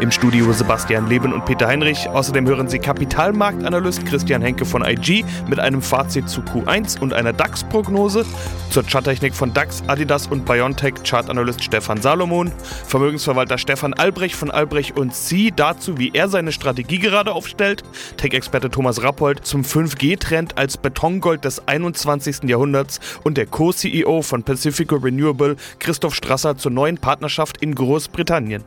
Im 0.00 0.10
Studio 0.10 0.52
Sebastian 0.52 1.08
Leben 1.08 1.32
und 1.32 1.44
Peter 1.44 1.66
Heinrich. 1.66 2.08
Außerdem 2.08 2.46
hören 2.46 2.68
Sie 2.68 2.78
Kapitalmarktanalyst 2.78 4.04
Christian 4.06 4.42
Henke 4.42 4.64
von 4.64 4.84
IG 4.84 5.24
mit 5.48 5.58
einem 5.58 5.82
Fazit 5.82 6.28
zu 6.28 6.40
Q1 6.42 7.00
und 7.00 7.12
einer 7.12 7.32
DAX-Prognose. 7.32 8.24
Zur 8.70 8.84
Charttechnik 8.84 9.34
von 9.34 9.52
DAX, 9.54 9.82
Adidas 9.86 10.26
und 10.26 10.44
Biontech 10.44 10.94
Chartanalyst 11.04 11.62
Stefan 11.62 12.00
Salomon. 12.00 12.52
Vermögensverwalter 12.86 13.58
Stefan 13.58 13.94
Albrecht 13.94 14.36
von 14.36 14.50
Albrecht 14.50 14.98
und 14.98 15.14
Sie 15.14 15.52
dazu, 15.52 15.98
wie 15.98 16.10
er 16.12 16.28
seine 16.28 16.52
Strategie 16.52 16.98
gerade 16.98 17.32
aufstellt. 17.32 17.82
Tech-Experte 18.16 18.70
Thomas 18.70 19.02
Rappold 19.02 19.46
zum 19.46 19.62
5G-Trend 19.62 20.58
als 20.58 20.76
Betongold 20.76 21.44
des 21.44 21.66
21. 21.66 22.44
Jahrhunderts 22.44 23.00
und 23.22 23.36
der 23.36 23.46
Co-CEO 23.46 24.22
von 24.22 24.42
Pacifico 24.42 24.96
Renewable 24.96 25.56
Christoph 25.78 26.14
Strasser 26.14 26.56
zur 26.56 26.72
neuen 26.72 26.98
Partnerschaft 26.98 27.58
in 27.58 27.74
Großbritannien. 27.74 28.64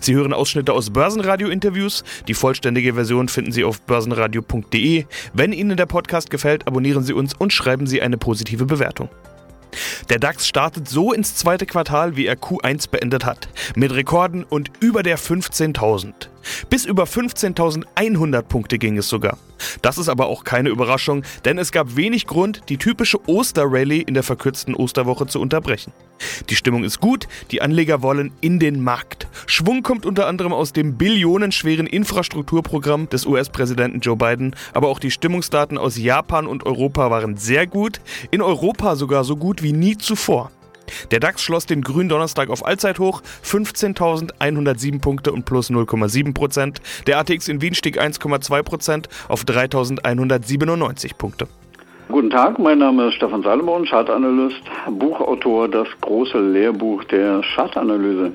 Sie 0.00 0.14
hören 0.14 0.32
Ausschnitte 0.32 0.72
aus 0.72 0.90
Börsenradio-Interviews. 0.90 2.04
Die 2.28 2.34
vollständige 2.34 2.94
Version 2.94 3.28
finden 3.28 3.52
Sie 3.52 3.64
auf 3.64 3.80
börsenradio.de. 3.82 5.04
Wenn 5.32 5.52
Ihnen 5.52 5.76
der 5.76 5.86
Podcast 5.86 6.30
gefällt, 6.30 6.66
abonnieren 6.66 7.04
Sie 7.04 7.12
uns 7.12 7.34
und 7.34 7.52
schreiben 7.52 7.86
Sie 7.86 8.02
eine 8.02 8.18
positive 8.18 8.66
Bewertung. 8.66 9.08
Der 10.08 10.18
DAX 10.18 10.46
startet 10.46 10.88
so 10.88 11.12
ins 11.12 11.34
zweite 11.36 11.66
Quartal, 11.66 12.16
wie 12.16 12.26
er 12.26 12.36
Q1 12.36 12.90
beendet 12.90 13.24
hat, 13.24 13.48
mit 13.74 13.92
Rekorden 13.92 14.44
und 14.44 14.70
über 14.80 15.02
der 15.02 15.18
15.000. 15.18 16.12
Bis 16.68 16.84
über 16.84 17.04
15.100 17.04 18.42
Punkte 18.42 18.78
ging 18.78 18.98
es 18.98 19.08
sogar. 19.08 19.38
Das 19.80 19.98
ist 19.98 20.08
aber 20.08 20.26
auch 20.26 20.44
keine 20.44 20.70
Überraschung, 20.70 21.22
denn 21.44 21.58
es 21.58 21.72
gab 21.72 21.96
wenig 21.96 22.26
Grund, 22.26 22.62
die 22.68 22.76
typische 22.76 23.26
Osterrallye 23.28 24.02
in 24.02 24.14
der 24.14 24.22
verkürzten 24.22 24.74
Osterwoche 24.74 25.26
zu 25.26 25.40
unterbrechen. 25.40 25.92
Die 26.50 26.56
Stimmung 26.56 26.84
ist 26.84 27.00
gut, 27.00 27.28
die 27.50 27.62
Anleger 27.62 28.02
wollen 28.02 28.32
in 28.40 28.58
den 28.58 28.82
Markt. 28.82 29.26
Schwung 29.46 29.82
kommt 29.82 30.06
unter 30.06 30.26
anderem 30.26 30.52
aus 30.52 30.72
dem 30.72 30.96
billionenschweren 30.96 31.86
Infrastrukturprogramm 31.86 33.08
des 33.08 33.26
US-Präsidenten 33.26 34.00
Joe 34.00 34.16
Biden, 34.16 34.54
aber 34.72 34.88
auch 34.88 34.98
die 34.98 35.10
Stimmungsdaten 35.10 35.78
aus 35.78 35.98
Japan 35.98 36.46
und 36.46 36.64
Europa 36.64 37.10
waren 37.10 37.36
sehr 37.36 37.66
gut, 37.66 38.00
in 38.30 38.42
Europa 38.42 38.96
sogar 38.96 39.24
so 39.24 39.36
gut 39.36 39.62
wie 39.62 39.72
nie 39.72 39.96
zuvor. 39.96 40.50
Der 41.10 41.20
DAX 41.20 41.42
schloss 41.42 41.66
den 41.66 41.82
grünen 41.82 42.08
Donnerstag 42.08 42.50
auf 42.50 42.64
Allzeithoch 42.64 43.22
15.107 43.44 45.00
Punkte 45.00 45.32
und 45.32 45.44
plus 45.44 45.70
0,7 45.70 46.34
Prozent. 46.34 46.80
Der 47.06 47.18
ATX 47.18 47.48
in 47.48 47.60
Wien 47.60 47.74
stieg 47.74 48.00
1,2 48.00 48.62
Prozent 48.62 49.08
auf 49.28 49.44
3.197 49.44 51.14
Punkte. 51.16 51.48
Guten 52.12 52.28
Tag, 52.28 52.58
mein 52.58 52.76
Name 52.76 53.08
ist 53.08 53.14
Stefan 53.14 53.42
Salomon, 53.42 53.86
Chartanalyst, 53.86 54.60
Buchautor 54.86 55.66
Das 55.66 55.88
große 56.02 56.38
Lehrbuch 56.38 57.02
der 57.04 57.40
Chartanalyse. 57.54 58.32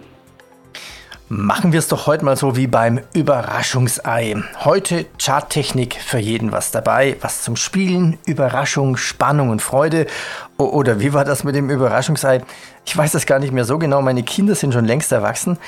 Machen 1.29 1.71
wir 1.71 1.77
es 1.77 1.87
doch 1.87 2.07
heute 2.07 2.25
mal 2.25 2.35
so 2.35 2.57
wie 2.57 2.65
beim 2.65 3.01
Überraschungsei. 3.13 4.35
Heute 4.65 5.05
Charttechnik 5.21 5.93
für 5.93 6.17
jeden 6.17 6.51
was 6.51 6.71
dabei, 6.71 7.17
was 7.21 7.43
zum 7.43 7.55
Spielen, 7.55 8.17
Überraschung, 8.25 8.97
Spannung 8.97 9.51
und 9.51 9.61
Freude. 9.61 10.07
Oder 10.57 10.99
wie 10.99 11.13
war 11.13 11.23
das 11.23 11.43
mit 11.43 11.53
dem 11.53 11.69
Überraschungsei? 11.69 12.41
Ich 12.83 12.97
weiß 12.97 13.11
das 13.11 13.27
gar 13.27 13.37
nicht 13.37 13.53
mehr 13.53 13.65
so 13.65 13.77
genau, 13.77 14.01
meine 14.01 14.23
Kinder 14.23 14.55
sind 14.55 14.73
schon 14.73 14.85
längst 14.85 15.11
erwachsen. 15.11 15.59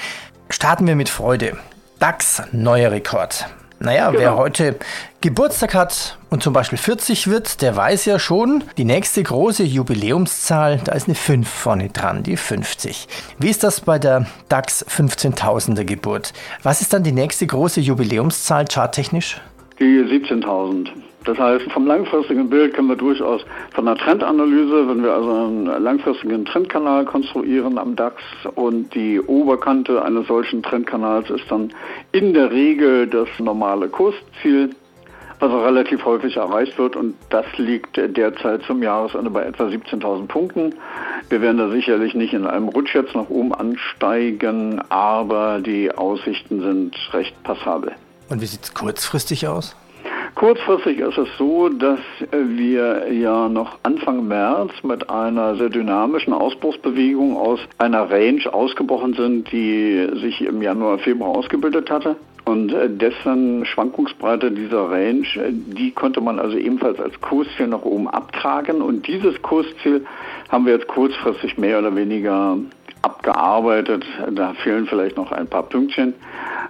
Starten 0.49 0.87
wir 0.87 0.95
mit 0.95 1.09
Freude. 1.09 1.57
DAX, 1.99 2.41
neuer 2.53 2.89
Rekord. 2.89 3.45
Naja, 3.79 4.09
genau. 4.09 4.21
wer 4.21 4.35
heute 4.35 4.75
Geburtstag 5.21 5.73
hat 5.73 6.17
und 6.29 6.43
zum 6.43 6.53
Beispiel 6.53 6.77
40 6.77 7.27
wird, 7.27 7.61
der 7.61 7.75
weiß 7.75 8.05
ja 8.05 8.19
schon, 8.19 8.63
die 8.77 8.83
nächste 8.83 9.23
große 9.23 9.63
Jubiläumszahl, 9.63 10.81
da 10.83 10.91
ist 10.91 11.07
eine 11.07 11.15
5 11.15 11.47
vorne 11.47 11.89
dran, 11.89 12.23
die 12.23 12.35
50. 12.35 13.07
Wie 13.37 13.49
ist 13.49 13.63
das 13.63 13.81
bei 13.81 13.97
der 13.97 14.25
DAX 14.49 14.85
15.000er 14.85 15.85
Geburt? 15.85 16.33
Was 16.61 16.81
ist 16.81 16.93
dann 16.93 17.03
die 17.03 17.13
nächste 17.13 17.47
große 17.47 17.79
Jubiläumszahl 17.79 18.65
charttechnisch? 18.65 19.39
Die 19.79 19.85
17.000. 19.85 20.89
Das 21.25 21.37
heißt, 21.37 21.71
vom 21.71 21.85
langfristigen 21.85 22.49
Bild 22.49 22.73
können 22.73 22.87
wir 22.87 22.95
durchaus 22.95 23.41
von 23.73 23.87
einer 23.87 23.97
Trendanalyse, 23.97 24.87
wenn 24.87 25.03
wir 25.03 25.13
also 25.13 25.29
einen 25.29 25.65
langfristigen 25.83 26.45
Trendkanal 26.45 27.05
konstruieren 27.05 27.77
am 27.77 27.95
DAX 27.95 28.21
und 28.55 28.93
die 28.95 29.19
Oberkante 29.19 30.01
eines 30.01 30.27
solchen 30.27 30.63
Trendkanals 30.63 31.29
ist 31.29 31.43
dann 31.49 31.73
in 32.13 32.33
der 32.33 32.51
Regel 32.51 33.07
das 33.07 33.27
normale 33.37 33.89
Kursziel, 33.89 34.69
was 35.39 35.51
auch 35.51 35.65
relativ 35.65 36.05
häufig 36.05 36.37
erreicht 36.37 36.77
wird 36.77 36.95
und 36.95 37.15
das 37.29 37.45
liegt 37.57 37.97
derzeit 37.97 38.63
zum 38.63 38.81
Jahresende 38.81 39.29
bei 39.29 39.43
etwa 39.43 39.65
17.000 39.65 40.27
Punkten. 40.27 40.75
Wir 41.29 41.41
werden 41.41 41.57
da 41.57 41.69
sicherlich 41.69 42.13
nicht 42.13 42.33
in 42.33 42.45
einem 42.45 42.69
Rutsch 42.69 42.95
jetzt 42.95 43.13
nach 43.15 43.29
oben 43.29 43.53
ansteigen, 43.53 44.81
aber 44.89 45.59
die 45.59 45.91
Aussichten 45.91 46.61
sind 46.61 46.95
recht 47.13 47.41
passabel. 47.43 47.93
Und 48.29 48.41
wie 48.41 48.45
sieht 48.45 48.63
es 48.63 48.73
kurzfristig 48.73 49.47
aus? 49.47 49.75
Kurzfristig 50.35 50.99
ist 50.99 51.17
es 51.17 51.27
so, 51.37 51.69
dass 51.69 51.99
wir 52.31 53.11
ja 53.11 53.49
noch 53.49 53.79
Anfang 53.83 54.27
März 54.27 54.71
mit 54.83 55.09
einer 55.09 55.55
sehr 55.55 55.69
dynamischen 55.69 56.33
Ausbruchsbewegung 56.33 57.35
aus 57.35 57.59
einer 57.77 58.09
Range 58.09 58.41
ausgebrochen 58.51 59.13
sind, 59.13 59.51
die 59.51 60.07
sich 60.21 60.41
im 60.41 60.61
Januar, 60.61 60.99
Februar 60.99 61.35
ausgebildet 61.35 61.89
hatte. 61.89 62.15
Und 62.45 62.73
dessen 62.99 63.65
Schwankungsbreite 63.65 64.51
dieser 64.51 64.89
Range, 64.89 65.27
die 65.51 65.91
konnte 65.91 66.21
man 66.21 66.39
also 66.39 66.57
ebenfalls 66.57 66.99
als 66.99 67.19
Kursziel 67.21 67.67
nach 67.67 67.83
oben 67.83 68.07
abtragen. 68.07 68.81
Und 68.81 69.07
dieses 69.07 69.39
Kursziel 69.41 70.05
haben 70.49 70.65
wir 70.65 70.73
jetzt 70.73 70.87
kurzfristig 70.87 71.57
mehr 71.57 71.79
oder 71.79 71.95
weniger 71.95 72.57
abgearbeitet. 73.01 74.03
Da 74.31 74.53
fehlen 74.63 74.87
vielleicht 74.87 75.17
noch 75.17 75.31
ein 75.31 75.47
paar 75.47 75.63
Pünktchen. 75.63 76.13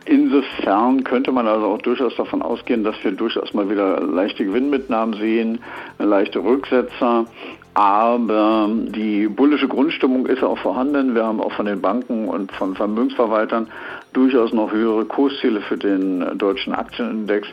Insofern 0.05 1.03
könnte 1.03 1.31
man 1.31 1.47
also 1.47 1.67
auch 1.67 1.81
durchaus 1.81 2.15
davon 2.15 2.41
ausgehen, 2.41 2.83
dass 2.83 2.95
wir 3.03 3.11
durchaus 3.11 3.53
mal 3.53 3.69
wieder 3.69 4.01
leichte 4.01 4.45
Gewinnmitnahmen 4.45 5.15
sehen, 5.15 5.59
leichte 5.99 6.39
Rücksetzer. 6.39 7.25
Aber 7.73 8.69
die 8.69 9.27
bullische 9.27 9.67
Grundstimmung 9.67 10.25
ist 10.25 10.43
auch 10.43 10.57
vorhanden. 10.57 11.15
Wir 11.15 11.25
haben 11.25 11.39
auch 11.39 11.53
von 11.53 11.65
den 11.65 11.79
Banken 11.79 12.27
und 12.27 12.51
von 12.51 12.75
Vermögensverwaltern 12.75 13.67
durchaus 14.13 14.51
noch 14.53 14.71
höhere 14.71 15.05
Kursziele 15.05 15.61
für 15.61 15.77
den 15.77 16.37
deutschen 16.37 16.73
Aktienindex. 16.73 17.47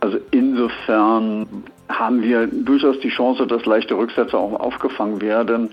Also 0.00 0.18
insofern 0.30 1.46
haben 1.88 2.22
wir 2.22 2.46
durchaus 2.46 3.00
die 3.00 3.08
Chance, 3.08 3.46
dass 3.46 3.66
leichte 3.66 3.96
Rücksätze 3.96 4.38
auch 4.38 4.58
aufgefangen 4.60 5.20
werden 5.20 5.70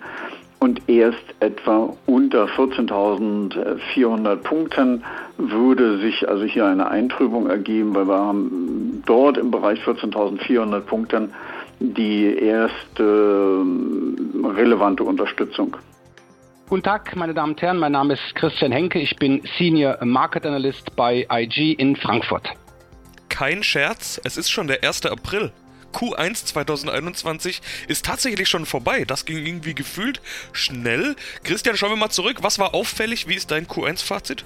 und 0.66 0.90
erst 0.90 1.24
etwa 1.42 1.96
unter 2.08 2.46
14.400 2.46 4.36
Punkten 4.38 5.04
würde 5.38 6.00
sich 6.00 6.28
also 6.28 6.44
hier 6.44 6.66
eine 6.66 6.88
Eintrübung 6.88 7.48
ergeben, 7.48 7.94
weil 7.94 8.08
wir 8.08 8.18
haben 8.18 9.04
dort 9.06 9.38
im 9.38 9.52
Bereich 9.52 9.80
14.400 9.82 10.80
Punkten 10.80 11.32
die 11.80 12.36
erste 12.36 13.04
äh, 13.04 14.48
relevante 14.48 15.04
Unterstützung. 15.04 15.78
Guten 16.68 16.82
Tag, 16.82 17.16
meine 17.16 17.36
Damen 17.36 17.52
und 17.52 17.62
Herren. 17.62 17.78
Mein 17.78 17.92
Name 17.92 18.16
ist 18.16 18.34
Christian 18.34 18.72
Henke. 18.72 18.98
Ich 18.98 19.16
bin 19.18 19.44
Senior 19.60 20.04
Market 20.04 20.48
Analyst 20.48 20.96
bei 20.96 21.28
IG 21.32 21.74
in 21.74 21.96
Frankfurt. 21.96 22.50
Kein 23.30 23.62
Scherz, 23.62 24.20
es 24.24 24.36
ist 24.36 24.50
schon 24.50 24.66
der 24.66 24.84
1. 24.84 25.06
April. 25.06 25.52
Q1 25.96 26.46
2021 26.46 27.62
ist 27.88 28.06
tatsächlich 28.06 28.50
schon 28.50 28.66
vorbei. 28.66 29.06
Das 29.06 29.26
ging 29.26 29.38
irgendwie 29.38 29.74
gefühlt 29.74 30.22
schnell. 30.52 31.16
Christian, 31.44 31.78
schauen 31.78 31.92
wir 31.92 31.96
mal 31.96 32.10
zurück. 32.10 32.40
Was 32.42 32.60
war 32.60 32.74
auffällig? 32.74 33.28
Wie 33.28 33.36
ist 33.36 33.52
dein 33.52 33.66
Q1-Fazit? 33.66 34.44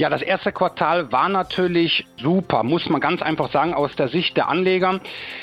Ja, 0.00 0.08
das 0.08 0.22
erste 0.22 0.50
Quartal 0.50 1.12
war 1.12 1.28
natürlich 1.28 2.06
super, 2.16 2.62
muss 2.62 2.88
man 2.88 3.02
ganz 3.02 3.20
einfach 3.20 3.52
sagen, 3.52 3.74
aus 3.74 3.94
der 3.96 4.08
Sicht 4.08 4.34
der 4.34 4.48
Anleger. 4.48 4.98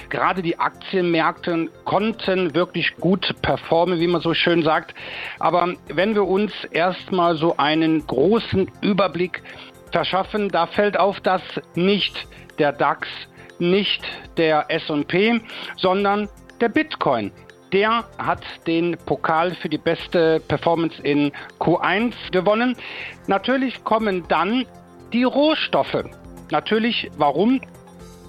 Gerade 0.09 0.41
die 0.41 0.57
Aktienmärkte 0.57 1.69
konnten 1.83 2.55
wirklich 2.55 2.95
gut 2.95 3.35
performen, 3.43 3.99
wie 3.99 4.07
man 4.07 4.21
so 4.21 4.33
schön 4.33 4.63
sagt. 4.63 4.95
Aber 5.37 5.75
wenn 5.89 6.15
wir 6.15 6.23
uns 6.23 6.51
erstmal 6.71 7.35
so 7.35 7.57
einen 7.57 8.07
großen 8.07 8.71
Überblick 8.81 9.43
verschaffen, 9.91 10.49
da 10.49 10.65
fällt 10.65 10.97
auf, 10.97 11.19
dass 11.19 11.43
nicht 11.75 12.27
der 12.57 12.71
DAX 12.71 13.07
nicht 13.59 14.01
der 14.37 14.65
SP, 14.69 15.41
sondern 15.75 16.29
der 16.61 16.69
Bitcoin. 16.69 17.31
Der 17.73 18.05
hat 18.17 18.43
den 18.65 18.97
Pokal 19.05 19.53
für 19.55 19.67
die 19.67 19.77
beste 19.77 20.39
Performance 20.47 21.01
in 21.01 21.31
Q1 21.59 22.13
gewonnen. 22.31 22.77
Natürlich 23.27 23.83
kommen 23.83 24.23
dann 24.29 24.65
die 25.11 25.23
Rohstoffe. 25.23 26.05
Natürlich, 26.49 27.11
warum? 27.17 27.59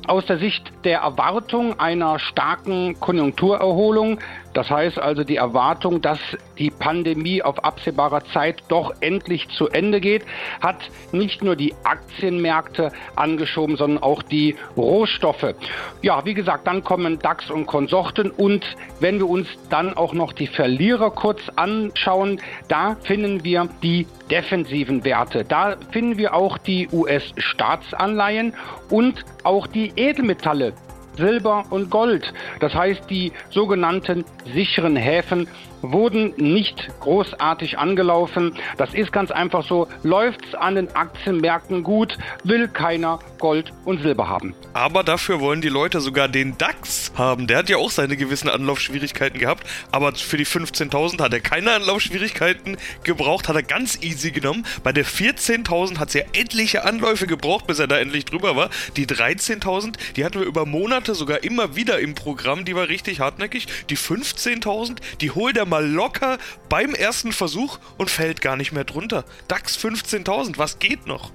Aus 0.09 0.25
der 0.25 0.39
Sicht 0.39 0.73
der 0.85 1.01
Erwartung 1.01 1.79
einer 1.79 2.19
starken 2.19 2.99
Konjunkturerholung 2.99 4.19
Das 4.59 4.71
heißt 4.71 4.99
also 4.99 5.23
die 5.23 5.37
Erwartung, 5.37 6.01
dass 6.01 6.19
die 6.59 6.71
Pandemie 6.71 7.43
auf 7.43 7.63
absehbarer 7.63 8.25
Zeit 8.33 8.63
doch 8.67 8.93
endlich 9.01 9.49
zu 9.51 9.69
Ende 9.69 10.01
geht, 10.01 10.25
hat 10.61 10.77
nicht 11.13 11.45
nur 11.45 11.55
die 11.55 11.75
Aktienmärkte 11.85 12.91
angeschoben, 13.15 13.77
sondern 13.77 14.03
auch 14.03 14.21
die 14.23 14.57
Rohstoffe. 14.77 15.55
Ja, 16.03 16.25
wie 16.25 16.35
gesagt, 16.35 16.67
dann 16.67 16.83
kommen 16.83 17.21
DAX 17.21 17.51
und 17.51 17.67
Konsorten 17.67 18.31
und 18.33 18.65
wenn 18.99 19.19
wir 19.19 19.29
uns 19.29 19.47
dann 19.71 19.95
auch 19.95 20.13
noch 20.13 20.33
die 20.33 20.49
Verlierer 20.49 21.13
kurz 21.13 21.41
anschauen, 21.55 22.41
da 22.67 22.97
finden 23.03 23.45
wir 23.45 23.69
die 23.83 24.09
defensiven 24.29 25.05
Werte. 25.05 25.45
Da 25.45 25.77
finden 25.93 26.19
wir 26.19 26.35
auch 26.35 26.59
die 26.59 26.89
US-Staatsanleihen 26.93 28.55
und 28.91 29.25
auch 29.45 29.67
die 29.67 29.93
Edelmetalle. 29.99 30.73
Silber 31.17 31.65
und 31.71 31.91
Gold. 31.91 32.33
Das 32.61 32.73
heißt, 32.75 33.11
die 33.11 33.33
sogenannten 33.51 34.25
sicheren 34.55 34.97
Häfen 34.97 35.49
wurden 35.83 36.35
nicht 36.37 36.89
großartig 37.01 37.79
angelaufen. 37.79 38.55
Das 38.77 38.95
ist 38.95 39.13
ganz 39.13 39.31
einfach 39.31 39.65
so. 39.65 39.89
Läuft 40.03 40.45
es 40.47 40.55
an 40.55 40.75
den 40.75 40.95
Aktienmärkten 40.95 41.83
gut, 41.83 42.19
will 42.45 42.69
keiner 42.69 43.19
Gold 43.39 43.73
und 43.85 44.03
Silber 44.03 44.29
haben. 44.29 44.55
Aber 44.73 45.05
dafür 45.05 45.41
wollen 45.41 45.61
die 45.61 45.69
Leute 45.69 46.01
sogar 46.01 46.29
den 46.29 46.59
DAX 46.59 47.13
haben. 47.17 47.47
Der 47.47 47.59
hat 47.59 47.69
ja 47.69 47.77
auch 47.77 47.91
seine 47.91 48.17
gewissen 48.17 48.49
Anlaufschwierigkeiten 48.49 49.39
gehabt. 49.39 49.67
Aber 49.93 50.15
für 50.15 50.37
die 50.37 50.47
15.000 50.47 51.21
hat 51.23 51.33
er 51.33 51.41
keine 51.41 51.73
Anlaufschwierigkeiten 51.73 52.77
gebraucht, 53.05 53.49
hat 53.49 53.57
er 53.57 53.63
ganz 53.63 54.03
easy 54.03 54.31
genommen. 54.31 54.67
Bei 54.83 54.93
der 54.93 55.05
14.000 55.05 55.99
hat 55.99 56.09
es 56.09 56.15
ja 56.15 56.23
etliche 56.33 56.85
Anläufe 56.85 57.27
gebraucht, 57.27 57.67
bis 57.67 57.79
er 57.79 57.87
da 57.87 57.99
endlich 57.99 58.25
drüber 58.25 58.57
war. 58.57 58.71
Die 58.97 59.07
13.000, 59.07 59.95
die 60.17 60.25
hatten 60.25 60.41
wir 60.41 60.47
über 60.47 60.67
Monate 60.67 61.15
sogar 61.15 61.45
immer 61.45 61.77
wieder 61.77 62.01
im 62.01 62.15
Programm. 62.15 62.65
Die 62.65 62.75
war 62.75 62.89
richtig 62.89 63.21
hartnäckig. 63.21 63.67
Die 63.91 63.97
15.000, 63.97 64.97
die 65.21 65.31
holt 65.31 65.57
er 65.57 65.67
mal 65.69 65.87
locker 65.87 66.39
beim 66.69 66.95
ersten 66.95 67.33
Versuch 67.33 67.79
und 67.97 68.11
fällt 68.11 68.41
gar 68.41 68.57
nicht 68.57 68.73
mehr 68.73 68.85
drunter. 68.85 69.25
DAX 69.49 69.79
15.000, 69.79 70.59
was 70.59 70.79
geht 70.79 71.07
noch? 71.07 71.31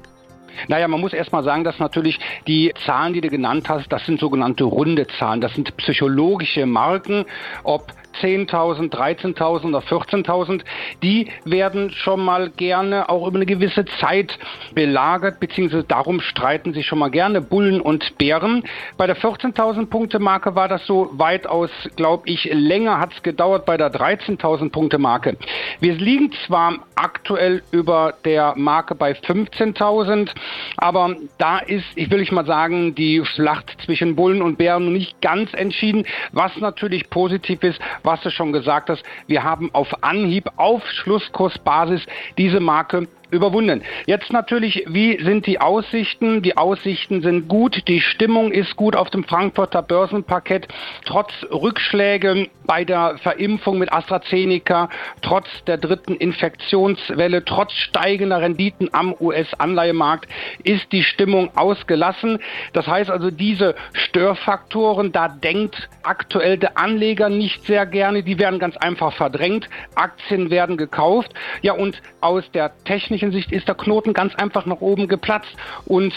Naja, 0.67 0.87
man 0.87 1.01
muss 1.01 1.13
erst 1.13 1.31
mal 1.31 1.43
sagen, 1.43 1.63
dass 1.63 1.79
natürlich 1.79 2.19
die 2.47 2.73
Zahlen, 2.85 3.13
die 3.13 3.21
du 3.21 3.29
genannt 3.29 3.69
hast, 3.69 3.91
das 3.91 4.05
sind 4.05 4.19
sogenannte 4.19 4.63
runde 4.63 5.07
Zahlen. 5.19 5.41
Das 5.41 5.53
sind 5.53 5.75
psychologische 5.77 6.65
Marken, 6.65 7.25
ob 7.63 7.93
10.000, 8.21 8.91
13.000 8.91 9.67
oder 9.67 9.79
14.000, 9.79 10.61
die 11.01 11.29
werden 11.45 11.91
schon 11.91 12.23
mal 12.23 12.49
gerne 12.49 13.09
auch 13.09 13.27
über 13.27 13.37
eine 13.37 13.45
gewisse 13.45 13.85
Zeit 13.85 14.37
belagert, 14.73 15.39
beziehungsweise 15.39 15.83
darum 15.83 16.19
streiten 16.19 16.73
sich 16.73 16.85
schon 16.85 16.99
mal 16.99 17.11
gerne 17.11 17.41
Bullen 17.41 17.81
und 17.81 18.17
Bären. 18.17 18.63
Bei 18.97 19.07
der 19.07 19.17
14.000 19.17 19.87
Punkte 19.87 20.19
Marke 20.19 20.55
war 20.55 20.67
das 20.67 20.85
so 20.85 21.09
weitaus, 21.13 21.69
glaube 21.95 22.23
ich, 22.27 22.49
länger 22.51 22.99
hat 22.99 23.13
es 23.13 23.23
gedauert 23.23 23.65
bei 23.65 23.77
der 23.77 23.91
13.000 23.91 24.71
Punkte 24.71 24.97
Marke. 24.97 25.37
Wir 25.79 25.93
liegen 25.93 26.31
zwar 26.45 26.79
aktuell 26.95 27.63
über 27.71 28.13
der 28.25 28.53
Marke 28.55 28.95
bei 28.95 29.13
15.000, 29.13 30.29
aber 30.77 31.15
da 31.37 31.59
ist, 31.59 31.85
ich 31.95 32.09
will 32.09 32.21
ich 32.21 32.31
mal 32.31 32.45
sagen, 32.45 32.95
die 32.95 33.23
Schlacht 33.25 33.75
zwischen 33.85 34.15
Bullen 34.15 34.41
und 34.41 34.57
Bären 34.57 34.91
nicht 34.91 35.21
ganz 35.21 35.53
entschieden, 35.53 36.05
was 36.31 36.55
natürlich 36.57 37.09
positiv 37.09 37.63
ist, 37.63 37.79
was 38.03 38.21
du 38.21 38.29
schon 38.29 38.53
gesagt 38.53 38.89
hast, 38.89 39.03
wir 39.27 39.43
haben 39.43 39.69
auf 39.73 40.03
Anhieb, 40.03 40.49
auf 40.57 40.85
Schlusskursbasis 40.85 42.05
diese 42.37 42.59
Marke 42.59 43.07
überwunden. 43.33 43.83
Jetzt 44.05 44.31
natürlich, 44.31 44.85
wie 44.87 45.21
sind 45.23 45.45
die 45.47 45.59
Aussichten? 45.59 46.41
Die 46.41 46.57
Aussichten 46.57 47.21
sind 47.21 47.47
gut, 47.47 47.87
die 47.87 48.01
Stimmung 48.01 48.51
ist 48.51 48.75
gut 48.75 48.95
auf 48.95 49.09
dem 49.09 49.23
Frankfurter 49.23 49.81
Börsenparkett, 49.81 50.67
trotz 51.05 51.31
Rückschläge 51.51 52.49
bei 52.65 52.85
der 52.85 53.17
Verimpfung 53.17 53.77
mit 53.77 53.91
AstraZeneca, 53.91 54.89
trotz 55.21 55.47
der 55.65 55.77
dritten 55.77 56.15
Infektionswelle, 56.15 57.43
trotz 57.43 57.73
steigender 57.73 58.41
Renditen 58.41 58.89
am 58.93 59.15
US-Anleihemarkt 59.19 60.27
ist 60.63 60.91
die 60.91 61.03
Stimmung 61.03 61.49
ausgelassen. 61.55 62.39
Das 62.73 62.87
heißt 62.87 63.09
also, 63.09 63.31
diese 63.31 63.75
Störfaktoren, 63.93 65.11
da 65.11 65.27
denkt 65.27 65.89
aktuell 66.03 66.57
der 66.57 66.77
Anleger 66.77 67.29
nicht 67.29 67.65
sehr 67.65 67.85
gerne, 67.85 68.23
die 68.23 68.39
werden 68.39 68.59
ganz 68.59 68.77
einfach 68.77 69.13
verdrängt, 69.13 69.69
Aktien 69.95 70.49
werden 70.49 70.77
gekauft. 70.77 71.33
Ja, 71.61 71.73
und 71.73 72.01
aus 72.21 72.49
der 72.51 72.71
technischen 72.83 73.22
Hinsicht 73.23 73.51
ist 73.51 73.67
der 73.67 73.75
Knoten 73.75 74.13
ganz 74.13 74.35
einfach 74.35 74.65
nach 74.65 74.81
oben 74.81 75.07
geplatzt 75.07 75.55
und 75.85 76.13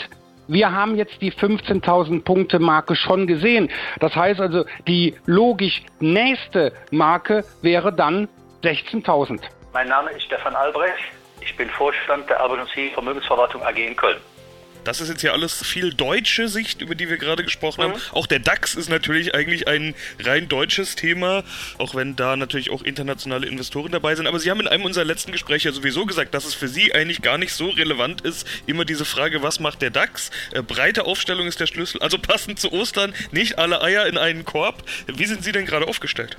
wir 0.49 0.73
haben 0.73 0.97
jetzt 0.97 1.21
die 1.23 1.33
15.000 1.33 2.23
Punkte 2.23 2.59
Marke 2.59 2.95
schon 2.97 3.27
gesehen. 3.27 3.71
Das 4.01 4.15
heißt 4.15 4.41
also, 4.41 4.65
die 4.87 5.15
logisch 5.27 5.83
nächste 6.01 6.73
Marke 6.91 7.45
wäre 7.63 7.93
dann 7.93 8.29
16.000. 8.63 9.41
Mein 9.73 9.89
Name 9.89 10.11
ist 10.11 10.23
Stefan 10.23 10.55
Albrecht. 10.55 11.13
Ich 11.41 11.57
bin 11.57 11.69
Vorstand 11.71 12.29
der 12.29 12.41
Albert 12.41 12.69
Vermögensverwaltung 12.95 13.63
AG 13.63 13.77
in 13.77 13.95
Köln. 13.95 14.17
Das 14.87 15.01
ist 15.01 15.09
jetzt 15.09 15.23
ja 15.23 15.33
alles 15.33 15.67
viel 15.67 15.93
deutsche 15.93 16.47
Sicht, 16.47 16.81
über 16.81 16.95
die 16.95 17.09
wir 17.09 17.17
gerade 17.17 17.43
gesprochen 17.43 17.81
mhm. 17.81 17.93
haben. 17.93 18.03
Auch 18.13 18.29
der 18.29 18.39
DAX 18.39 18.77
ist 18.77 18.89
natürlich 18.89 19.35
eigentlich 19.35 19.67
ein 19.67 19.97
rein 20.21 20.47
deutsches 20.47 20.95
Thema, 20.95 21.43
auch 21.79 21.97
wenn 21.97 22.15
da 22.15 22.37
natürlich 22.37 22.71
auch 22.71 22.83
internationale 22.83 23.49
Investoren 23.49 23.91
dabei 23.91 24.15
sind. 24.15 24.29
Aber 24.29 24.39
Sie 24.39 24.49
haben 24.49 24.61
in 24.61 24.69
einem 24.69 24.85
unserer 24.85 25.05
letzten 25.05 25.33
Gespräche 25.33 25.73
sowieso 25.73 26.07
gesagt, 26.07 26.35
dass 26.35 26.45
es 26.45 26.55
für 26.55 26.69
Sie 26.69 26.95
eigentlich 26.95 27.21
gar 27.21 27.37
nicht 27.37 27.53
so 27.53 27.69
relevant 27.69 28.21
ist, 28.21 28.47
immer 28.67 28.85
diese 28.85 29.05
Frage, 29.05 29.43
was 29.43 29.59
macht 29.59 29.83
der 29.83 29.91
DAX? 29.91 30.31
Äh, 30.53 30.63
breite 30.63 31.05
Aufstellung 31.05 31.49
ist 31.49 31.59
der 31.59 31.67
Schlüssel. 31.67 32.01
Also 32.01 32.19
passend 32.19 32.61
zu 32.61 32.73
Ostern, 32.73 33.13
nicht 33.33 33.59
alle 33.59 33.83
Eier 33.83 34.07
in 34.07 34.17
einen 34.17 34.45
Korb. 34.45 34.85
Wie 35.09 35.27
sind 35.27 35.43
Sie 35.43 35.51
denn 35.51 35.67
gerade 35.67 35.89
aufgestellt? 35.89 36.37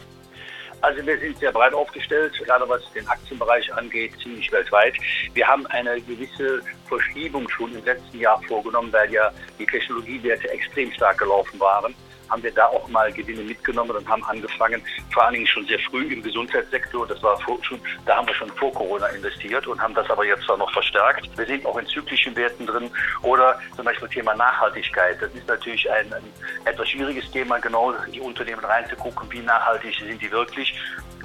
Also 0.81 1.06
wir 1.06 1.19
sind 1.19 1.38
sehr 1.39 1.51
breit 1.51 1.74
aufgestellt, 1.74 2.33
gerade 2.45 2.68
was 2.69 2.81
den 2.94 3.07
Aktienbereich 3.07 3.74
angeht, 3.74 4.13
ziemlich 4.21 4.51
weltweit. 4.51 4.94
Wir 5.33 5.47
haben 5.47 5.65
eine 5.68 6.00
gewisse 6.01 6.62
Verschiebung 6.88 7.50
schon 7.50 7.75
im 7.75 7.83
letzten 7.83 8.19
Jahr 8.19 8.41
vorgenommen, 8.44 8.94
weil 8.94 9.12
ja 9.12 9.31
die 9.57 9.65
Technologiewerte 9.65 10.50
extrem 10.50 10.91
stark 10.91 11.18
gelaufen 11.18 11.59
waren 11.59 11.95
haben 12.29 12.44
wir 12.44 12.51
da 12.51 12.68
auch 12.68 12.88
mal 12.89 13.12
Gewinne 13.12 13.44
mitgenommen 13.44 13.91
und 13.91 14.07
haben 14.07 14.24
angefangen, 14.25 14.81
vor 15.12 15.24
allen 15.24 15.33
Dingen 15.33 15.47
schon 15.47 15.65
sehr 15.65 15.79
früh 15.79 16.03
im 16.13 16.21
Gesundheitssektor, 16.24 17.07
das 17.07 17.21
war 17.24 17.39
vor, 17.41 17.57
schon, 17.63 17.79
da 18.06 18.18
haben 18.18 18.27
wir 18.27 18.35
schon 18.35 18.50
vor 18.51 18.74
Corona 18.74 19.07
investiert 19.07 19.68
und 19.68 19.81
haben 19.81 19.94
das 19.94 20.09
aber 20.09 20.25
jetzt 20.25 20.44
zwar 20.44 20.57
noch 20.57 20.71
verstärkt. 20.71 21.29
Wir 21.38 21.45
sind 21.45 21.65
auch 21.65 21.77
in 21.77 21.88
zyklischen 21.88 22.35
Werten 22.35 22.65
drin 22.65 22.89
oder 23.21 23.59
zum 23.75 23.85
Beispiel 23.85 24.09
Thema 24.09 24.35
Nachhaltigkeit. 24.35 25.21
Das 25.21 25.33
ist 25.33 25.47
natürlich 25.47 25.89
ein, 25.91 26.13
ein 26.13 26.24
etwas 26.65 26.89
schwieriges 26.89 27.29
Thema, 27.31 27.59
genau 27.59 27.94
die 28.13 28.21
Unternehmen 28.21 28.63
reinzugucken, 28.63 29.31
wie 29.31 29.39
nachhaltig 29.39 29.95
sind 30.00 30.21
die 30.21 30.31
wirklich. 30.31 30.73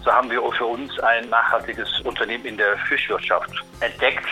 So 0.05 0.13
haben 0.13 0.31
wir 0.31 0.43
für 0.53 0.67
uns 0.67 0.99
ein 1.01 1.29
nachhaltiges 1.29 2.01
Unternehmen 2.01 2.45
in 2.45 2.57
der 2.57 2.77
Fischwirtschaft 2.89 3.51
entdeckt 3.81 4.27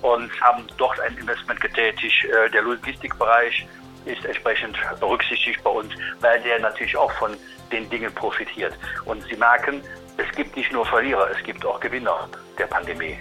und 0.00 0.30
haben 0.40 0.66
dort 0.78 0.98
ein 1.00 1.16
Investment 1.16 1.60
getätigt. 1.60 2.24
Äh, 2.24 2.50
der 2.50 2.62
Logistikbereich 2.62 3.66
ist 4.04 4.24
entsprechend 4.24 4.76
berücksichtigt 5.00 5.62
bei 5.62 5.70
uns, 5.70 5.92
weil 6.20 6.40
der 6.42 6.58
natürlich 6.60 6.96
auch 6.96 7.12
von 7.12 7.36
den 7.70 7.88
Dingen 7.90 8.12
profitiert. 8.14 8.74
Und 9.04 9.22
Sie 9.24 9.36
merken, 9.36 9.80
es 10.16 10.36
gibt 10.36 10.56
nicht 10.56 10.72
nur 10.72 10.84
Verlierer, 10.86 11.28
es 11.30 11.42
gibt 11.44 11.64
auch 11.64 11.80
Gewinner 11.80 12.28
der 12.58 12.66
Pandemie. 12.66 13.16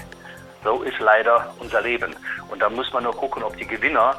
So 0.63 0.83
ist 0.83 0.99
leider 0.99 1.53
unser 1.59 1.81
Leben. 1.81 2.15
Und 2.49 2.61
da 2.61 2.69
muss 2.69 2.91
man 2.93 3.03
nur 3.03 3.15
gucken, 3.15 3.43
ob 3.43 3.57
die 3.57 3.65
Gewinner 3.65 4.15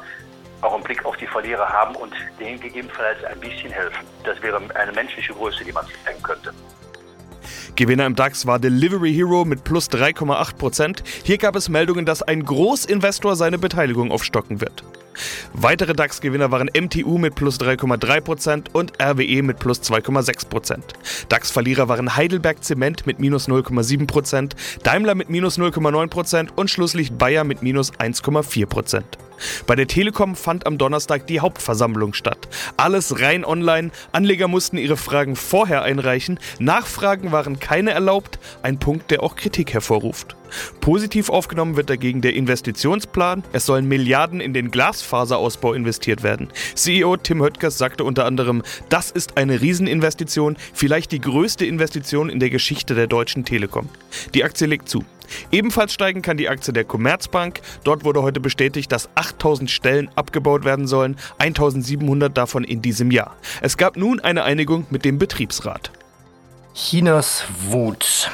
auch 0.61 0.73
einen 0.73 0.83
Blick 0.83 1.05
auf 1.05 1.15
die 1.17 1.27
Verlierer 1.27 1.67
haben 1.67 1.95
und 1.95 2.13
denen 2.39 2.59
gegebenenfalls 2.59 3.23
ein 3.25 3.39
bisschen 3.39 3.71
helfen. 3.71 4.05
Das 4.23 4.41
wäre 4.41 4.61
eine 4.75 4.91
menschliche 4.91 5.33
Größe, 5.33 5.63
die 5.63 5.71
man 5.71 5.85
zeigen 6.05 6.23
könnte. 6.23 6.53
Gewinner 7.75 8.05
im 8.05 8.15
DAX 8.15 8.45
war 8.45 8.59
Delivery 8.59 9.13
Hero 9.13 9.45
mit 9.45 9.63
plus 9.63 9.89
3,8%. 9.89 11.03
Hier 11.23 11.37
gab 11.37 11.55
es 11.55 11.69
Meldungen, 11.69 12.05
dass 12.05 12.21
ein 12.21 12.45
Großinvestor 12.45 13.35
seine 13.35 13.57
Beteiligung 13.57 14.11
aufstocken 14.11 14.61
wird. 14.61 14.83
Weitere 15.53 15.93
DAX-Gewinner 15.93 16.51
waren 16.51 16.69
MTU 16.75 17.17
mit 17.17 17.35
plus 17.35 17.59
3,3% 17.59 18.65
und 18.73 18.93
RWE 19.01 19.43
mit 19.43 19.59
plus 19.59 19.81
2,6%. 19.81 20.79
DAX-Verlierer 21.29 21.87
waren 21.87 22.15
Heidelberg 22.15 22.63
Zement 22.63 23.05
mit 23.05 23.19
minus 23.19 23.47
0,7%, 23.47 24.51
Daimler 24.83 25.15
mit 25.15 25.29
minus 25.29 25.57
0,9% 25.57 26.49
und 26.55 26.69
Schlusslicht 26.69 27.17
Bayer 27.17 27.43
mit 27.43 27.63
minus 27.63 27.93
1,4%. 27.93 29.03
Bei 29.67 29.75
der 29.75 29.87
Telekom 29.87 30.35
fand 30.35 30.65
am 30.65 30.77
Donnerstag 30.77 31.27
die 31.27 31.39
Hauptversammlung 31.39 32.13
statt. 32.13 32.47
Alles 32.77 33.19
rein 33.19 33.45
online. 33.45 33.91
Anleger 34.11 34.47
mussten 34.47 34.77
ihre 34.77 34.97
Fragen 34.97 35.35
vorher 35.35 35.83
einreichen. 35.83 36.39
Nachfragen 36.59 37.31
waren 37.31 37.59
keine 37.59 37.91
erlaubt. 37.91 38.39
Ein 38.61 38.79
Punkt, 38.79 39.11
der 39.11 39.23
auch 39.23 39.35
Kritik 39.35 39.73
hervorruft. 39.73 40.35
Positiv 40.81 41.29
aufgenommen 41.29 41.75
wird 41.75 41.89
dagegen 41.89 42.21
der 42.21 42.33
Investitionsplan. 42.35 43.43
Es 43.53 43.65
sollen 43.65 43.87
Milliarden 43.87 44.39
in 44.39 44.53
den 44.53 44.71
Glasfaserausbau 44.71 45.73
investiert 45.73 46.23
werden. 46.23 46.49
CEO 46.75 47.17
Tim 47.17 47.41
Höttges 47.41 47.77
sagte 47.77 48.03
unter 48.03 48.25
anderem, 48.25 48.63
das 48.89 49.11
ist 49.11 49.37
eine 49.37 49.61
Rieseninvestition, 49.61 50.57
vielleicht 50.73 51.11
die 51.11 51.21
größte 51.21 51.65
Investition 51.65 52.29
in 52.29 52.39
der 52.39 52.49
Geschichte 52.49 52.95
der 52.95 53.07
Deutschen 53.07 53.45
Telekom. 53.45 53.89
Die 54.33 54.43
Aktie 54.43 54.67
legt 54.67 54.89
zu. 54.89 55.03
Ebenfalls 55.51 55.93
steigen 55.93 56.21
kann 56.21 56.37
die 56.37 56.49
Aktie 56.49 56.73
der 56.73 56.83
Commerzbank. 56.83 57.61
Dort 57.83 58.03
wurde 58.03 58.21
heute 58.21 58.39
bestätigt, 58.39 58.91
dass 58.91 59.09
8000 59.15 59.69
Stellen 59.69 60.09
abgebaut 60.15 60.65
werden 60.65 60.87
sollen, 60.87 61.17
1700 61.37 62.35
davon 62.37 62.63
in 62.63 62.81
diesem 62.81 63.11
Jahr. 63.11 63.35
Es 63.61 63.77
gab 63.77 63.97
nun 63.97 64.19
eine 64.19 64.43
Einigung 64.43 64.85
mit 64.89 65.05
dem 65.05 65.17
Betriebsrat. 65.17 65.91
Chinas 66.73 67.43
Wut. 67.69 68.29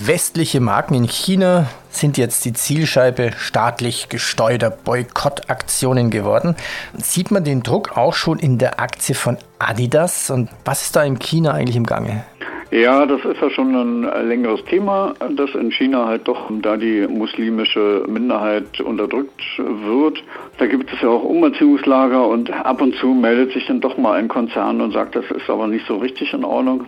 Westliche 0.00 0.60
Marken 0.60 0.94
in 0.94 1.08
China 1.08 1.68
sind 1.90 2.18
jetzt 2.18 2.44
die 2.44 2.52
Zielscheibe 2.52 3.32
staatlich 3.36 4.08
gesteuerter 4.08 4.70
Boykottaktionen 4.70 6.10
geworden. 6.10 6.54
Sieht 6.96 7.32
man 7.32 7.42
den 7.42 7.64
Druck 7.64 7.96
auch 7.96 8.14
schon 8.14 8.38
in 8.38 8.58
der 8.58 8.78
Aktie 8.78 9.16
von 9.16 9.38
Adidas? 9.58 10.30
Und 10.30 10.50
was 10.64 10.82
ist 10.82 10.94
da 10.94 11.02
in 11.02 11.18
China 11.18 11.52
eigentlich 11.52 11.74
im 11.74 11.84
Gange? 11.84 12.24
Ja, 12.70 13.06
das 13.06 13.24
ist 13.24 13.40
ja 13.40 13.48
schon 13.48 13.74
ein 13.74 14.28
längeres 14.28 14.62
Thema, 14.66 15.14
dass 15.30 15.54
in 15.54 15.70
China 15.70 16.04
halt 16.06 16.28
doch, 16.28 16.50
da 16.60 16.76
die 16.76 17.06
muslimische 17.08 18.04
Minderheit 18.06 18.78
unterdrückt 18.82 19.40
wird, 19.56 20.22
da 20.58 20.66
gibt 20.66 20.92
es 20.92 21.00
ja 21.00 21.08
auch 21.08 21.22
Umerziehungslager 21.22 22.26
und 22.26 22.52
ab 22.52 22.82
und 22.82 22.94
zu 22.96 23.08
meldet 23.08 23.52
sich 23.52 23.66
dann 23.66 23.80
doch 23.80 23.96
mal 23.96 24.18
ein 24.18 24.28
Konzern 24.28 24.82
und 24.82 24.92
sagt, 24.92 25.16
das 25.16 25.24
ist 25.30 25.48
aber 25.48 25.66
nicht 25.66 25.86
so 25.86 25.96
richtig 25.96 26.34
in 26.34 26.44
Ordnung. 26.44 26.84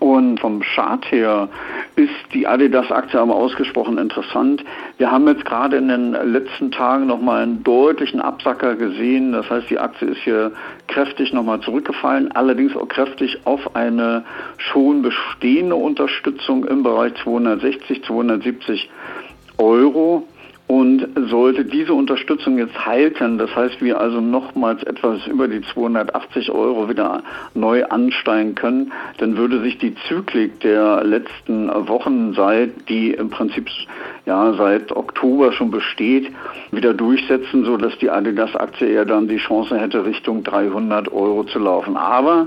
Und 0.00 0.38
vom 0.38 0.60
Chart 0.60 1.04
her 1.10 1.48
ist 1.96 2.10
die 2.32 2.46
Adidas-Aktie 2.46 3.20
aber 3.20 3.34
ausgesprochen 3.34 3.98
interessant. 3.98 4.64
Wir 4.98 5.10
haben 5.10 5.28
jetzt 5.28 5.44
gerade 5.44 5.76
in 5.76 5.88
den 5.88 6.12
letzten 6.12 6.70
Tagen 6.70 7.06
nochmal 7.06 7.42
einen 7.42 7.62
deutlichen 7.62 8.20
Absacker 8.20 8.76
gesehen. 8.76 9.32
Das 9.32 9.48
heißt, 9.50 9.68
die 9.68 9.78
Aktie 9.78 10.08
ist 10.08 10.20
hier 10.22 10.52
kräftig 10.88 11.32
nochmal 11.32 11.60
zurückgefallen, 11.60 12.32
allerdings 12.32 12.74
auch 12.76 12.88
kräftig 12.88 13.40
auf 13.44 13.76
eine 13.76 14.24
schon 14.56 15.02
bestehende 15.02 15.76
Unterstützung 15.76 16.64
im 16.64 16.82
Bereich 16.82 17.12
260, 17.22 18.04
270 18.04 18.90
Euro. 19.58 20.26
Und 20.68 21.06
sollte 21.28 21.64
diese 21.64 21.92
Unterstützung 21.92 22.56
jetzt 22.56 22.86
halten, 22.86 23.36
das 23.36 23.54
heißt 23.54 23.82
wir 23.82 24.00
also 24.00 24.20
nochmals 24.20 24.82
etwas 24.84 25.26
über 25.26 25.48
die 25.48 25.60
280 25.60 26.50
Euro 26.50 26.88
wieder 26.88 27.22
neu 27.54 27.84
ansteigen 27.84 28.54
können, 28.54 28.92
dann 29.18 29.36
würde 29.36 29.60
sich 29.60 29.76
die 29.78 29.94
Zyklik 30.08 30.60
der 30.60 31.04
letzten 31.04 31.68
Wochen, 31.88 32.32
seit 32.32 32.88
die 32.88 33.10
im 33.10 33.28
Prinzip 33.28 33.68
ja 34.24 34.54
seit 34.54 34.92
Oktober 34.92 35.52
schon 35.52 35.70
besteht, 35.70 36.30
wieder 36.70 36.94
durchsetzen, 36.94 37.64
so 37.64 37.76
dass 37.76 37.96
die 37.98 38.08
Adidas-Aktie 38.08 38.88
eher 38.88 39.04
dann 39.04 39.28
die 39.28 39.38
Chance 39.38 39.78
hätte, 39.78 40.06
Richtung 40.06 40.42
300 40.42 41.12
Euro 41.12 41.44
zu 41.44 41.58
laufen. 41.58 41.96
Aber 41.96 42.46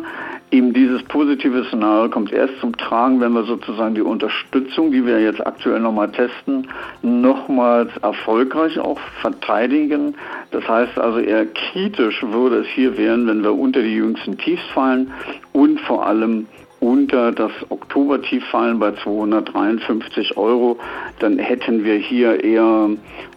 eben 0.51 0.73
dieses 0.73 1.03
positive 1.03 1.65
Szenario 1.65 2.09
kommt 2.09 2.31
erst 2.31 2.59
zum 2.59 2.75
Tragen, 2.77 3.19
wenn 3.19 3.33
wir 3.33 3.43
sozusagen 3.43 3.95
die 3.95 4.01
Unterstützung, 4.01 4.91
die 4.91 5.05
wir 5.05 5.19
jetzt 5.19 5.45
aktuell 5.45 5.79
nochmal 5.79 6.11
testen, 6.11 6.67
nochmals 7.01 7.89
erfolgreich 8.01 8.79
auch 8.79 8.99
verteidigen. 9.21 10.15
Das 10.51 10.67
heißt 10.67 10.97
also 10.97 11.19
eher 11.19 11.45
kritisch 11.45 12.23
würde 12.23 12.59
es 12.59 12.67
hier 12.67 12.97
werden, 12.97 13.27
wenn 13.27 13.43
wir 13.43 13.53
unter 13.53 13.81
die 13.81 13.95
jüngsten 13.95 14.37
Tiefs 14.37 14.63
fallen 14.73 15.11
und 15.53 15.79
vor 15.81 16.05
allem 16.05 16.47
unter 16.85 17.31
das 17.31 17.51
Oktobertief 17.69 18.45
fallen 18.51 18.77
bei 18.77 18.91
253 18.91 20.37
Euro, 20.37 20.77
dann 21.17 21.39
hätten 21.39 21.83
wir 21.83 21.95
hier 21.95 22.43
eher 22.43 22.89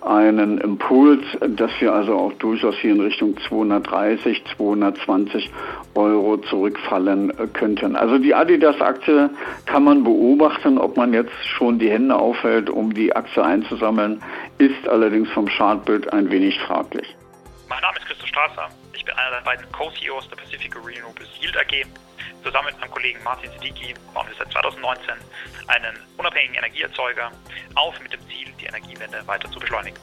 einen 0.03 0.59
Impuls, 0.59 1.25
dass 1.41 1.71
wir 1.81 1.95
also 1.95 2.15
auch 2.15 2.33
durchaus 2.35 2.75
hier 2.77 2.93
in 2.93 3.01
Richtung 3.01 3.39
230, 3.49 4.45
220 4.55 5.51
Euro 5.95 6.37
zurückfallen 6.37 7.33
könnten. 7.55 7.97
Also 7.97 8.19
die 8.19 8.35
Adidas-Aktie 8.35 9.31
kann 9.65 9.85
man 9.85 10.05
beobachten, 10.05 10.77
ob 10.77 10.99
man 10.99 11.15
jetzt 11.15 11.33
schon 11.47 11.79
die 11.79 11.91
Hände 11.91 12.17
aufhält, 12.17 12.69
um 12.69 12.93
die 12.93 13.17
Aktie 13.17 13.43
einzusammeln, 13.43 14.23
ist 14.59 14.87
allerdings 14.87 15.31
vom 15.31 15.47
Chartbild 15.47 16.13
ein 16.13 16.31
wenig 16.31 16.61
fraglich. 16.61 17.17
Mein 17.71 17.81
Name 17.81 17.97
ist 17.97 18.07
Christoph 18.07 18.29
Strasser. 18.29 18.69
Ich 18.95 19.07
bin 19.07 19.15
einer 19.15 19.37
der 19.37 19.45
beiden 19.45 19.65
Co-CEOs 19.73 20.29
der 20.29 20.37
Pacific 20.37 20.77
Renewables 20.77 21.29
Yield 21.41 21.57
AG 21.57 21.87
Zusammen 22.43 22.67
mit 22.67 22.81
meinem 22.81 22.91
Kollegen 22.91 23.23
Martin 23.25 23.51
Siddiqui 23.51 23.95
bauen 24.15 24.27
wir 24.29 24.35
seit 24.37 24.53
2019 24.53 25.15
einen 25.67 25.97
unabhängigen 26.17 26.57
Energieerzeuger 26.57 27.33
auf 27.75 28.01
mit 28.01 28.13
dem 28.13 28.21
Ziel, 28.29 28.53
die 28.61 28.67
Energiewende 28.67 29.27
weiter 29.27 29.51
zu 29.51 29.59
beschleunigen. 29.59 29.99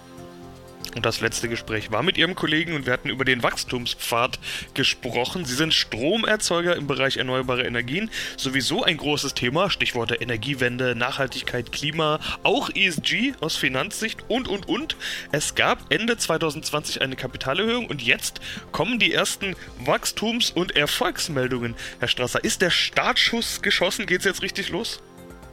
Und 0.95 1.05
das 1.05 1.19
letzte 1.19 1.49
Gespräch 1.49 1.91
war 1.91 2.03
mit 2.03 2.17
Ihrem 2.17 2.35
Kollegen 2.35 2.73
und 2.73 2.85
wir 2.85 2.93
hatten 2.93 3.09
über 3.09 3.25
den 3.25 3.43
Wachstumspfad 3.43 4.39
gesprochen. 4.73 5.43
Sie 5.43 5.53
sind 5.53 5.73
Stromerzeuger 5.73 6.77
im 6.77 6.87
Bereich 6.87 7.17
erneuerbare 7.17 7.65
Energien. 7.65 8.09
Sowieso 8.37 8.83
ein 8.83 8.95
großes 8.95 9.33
Thema. 9.33 9.69
Stichworte 9.69 10.15
Energiewende, 10.15 10.95
Nachhaltigkeit, 10.95 11.73
Klima, 11.73 12.21
auch 12.43 12.69
ESG 12.73 13.33
aus 13.41 13.57
Finanzsicht 13.57 14.23
und, 14.29 14.47
und, 14.47 14.69
und. 14.69 14.95
Es 15.33 15.53
gab 15.55 15.91
Ende 15.91 16.15
2020 16.17 17.01
eine 17.01 17.17
Kapitalerhöhung 17.17 17.87
und 17.87 18.01
jetzt 18.01 18.39
kommen 18.71 18.97
die 18.97 19.11
ersten 19.11 19.57
Wachstums- 19.79 20.51
und 20.51 20.77
Erfolgsmeldungen. 20.77 21.75
Herr 21.99 22.07
Strasser, 22.07 22.41
ist 22.41 22.61
der 22.61 22.69
Startschuss 22.69 23.61
geschossen? 23.61 24.05
Geht 24.05 24.19
es 24.19 24.25
jetzt 24.25 24.41
richtig 24.41 24.69
los? 24.69 25.01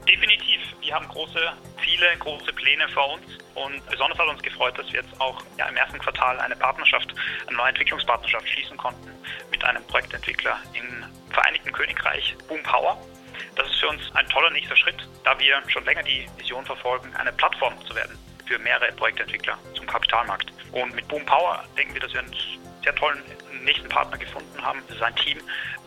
Definitiv. 0.08 0.60
Wir 0.80 0.94
haben 0.94 1.08
große 1.08 1.40
Ziele, 1.82 2.06
große 2.20 2.52
Pläne 2.52 2.88
vor 2.90 3.14
uns 3.14 3.41
und 3.54 3.84
besonders 3.90 4.18
hat 4.18 4.28
uns 4.28 4.42
gefreut, 4.42 4.78
dass 4.78 4.86
wir 4.92 5.00
jetzt 5.00 5.20
auch 5.20 5.42
ja, 5.58 5.66
im 5.66 5.76
ersten 5.76 5.98
Quartal 5.98 6.38
eine 6.40 6.56
Partnerschaft, 6.56 7.14
eine 7.46 7.56
neue 7.56 7.68
Entwicklungspartnerschaft 7.70 8.48
schließen 8.48 8.76
konnten 8.76 9.10
mit 9.50 9.64
einem 9.64 9.84
Projektentwickler 9.86 10.58
im 10.74 11.04
Vereinigten 11.30 11.72
Königreich, 11.72 12.36
Boom 12.48 12.62
Power. 12.62 12.98
Das 13.56 13.66
ist 13.66 13.80
für 13.80 13.88
uns 13.88 14.02
ein 14.14 14.26
toller 14.28 14.50
nächster 14.50 14.76
Schritt, 14.76 14.96
da 15.24 15.38
wir 15.38 15.62
schon 15.68 15.84
länger 15.84 16.02
die 16.02 16.26
Vision 16.36 16.64
verfolgen, 16.64 17.14
eine 17.16 17.32
Plattform 17.32 17.74
zu 17.86 17.94
werden 17.94 18.18
für 18.46 18.58
mehrere 18.58 18.92
Projektentwickler 18.92 19.58
zum 19.74 19.86
Kapitalmarkt. 19.86 20.52
Und 20.72 20.94
mit 20.94 21.06
Boom 21.08 21.24
Power 21.24 21.64
denken 21.76 21.94
wir, 21.94 22.00
dass 22.00 22.12
wir 22.12 22.20
einen 22.20 22.34
sehr 22.82 22.94
tollen 22.94 23.22
nächsten 23.62 23.88
Partner 23.88 24.18
gefunden 24.18 24.62
haben. 24.62 24.82
Es 24.88 24.96
ist 24.96 25.02
ein 25.02 25.14
Team 25.16 25.38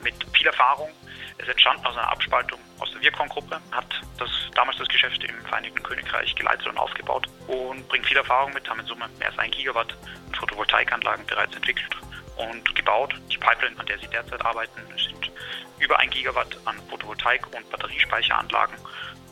mit 0.03 0.15
viel 0.33 0.47
Erfahrung, 0.47 0.89
es 1.37 1.47
entstand 1.47 1.85
aus 1.85 1.97
einer 1.97 2.09
Abspaltung 2.09 2.59
aus 2.79 2.91
der 2.91 3.01
Wirkon-Gruppe, 3.01 3.59
hat 3.71 4.01
das, 4.17 4.29
damals 4.53 4.77
das 4.77 4.87
Geschäft 4.87 5.23
im 5.23 5.35
Vereinigten 5.45 5.83
Königreich 5.83 6.33
geleitet 6.35 6.67
und 6.67 6.77
aufgebaut 6.77 7.27
und 7.47 7.87
bringt 7.89 8.05
viel 8.05 8.17
Erfahrung 8.17 8.53
mit, 8.53 8.69
haben 8.69 8.79
in 8.79 8.85
Summe 8.85 9.09
mehr 9.19 9.29
als 9.29 9.39
ein 9.39 9.51
Gigawatt 9.51 9.95
an 10.27 10.33
Photovoltaikanlagen 10.35 11.25
bereits 11.25 11.55
entwickelt 11.55 11.95
und 12.37 12.75
gebaut. 12.75 13.13
Die 13.31 13.37
Pipeline, 13.37 13.77
an 13.79 13.85
der 13.85 13.99
sie 13.99 14.07
derzeit 14.07 14.43
arbeiten, 14.45 14.81
sind 14.97 15.31
über 15.79 15.99
ein 15.99 16.09
Gigawatt 16.09 16.57
an 16.65 16.77
Photovoltaik- 16.89 17.47
und 17.55 17.69
Batteriespeicheranlagen 17.69 18.75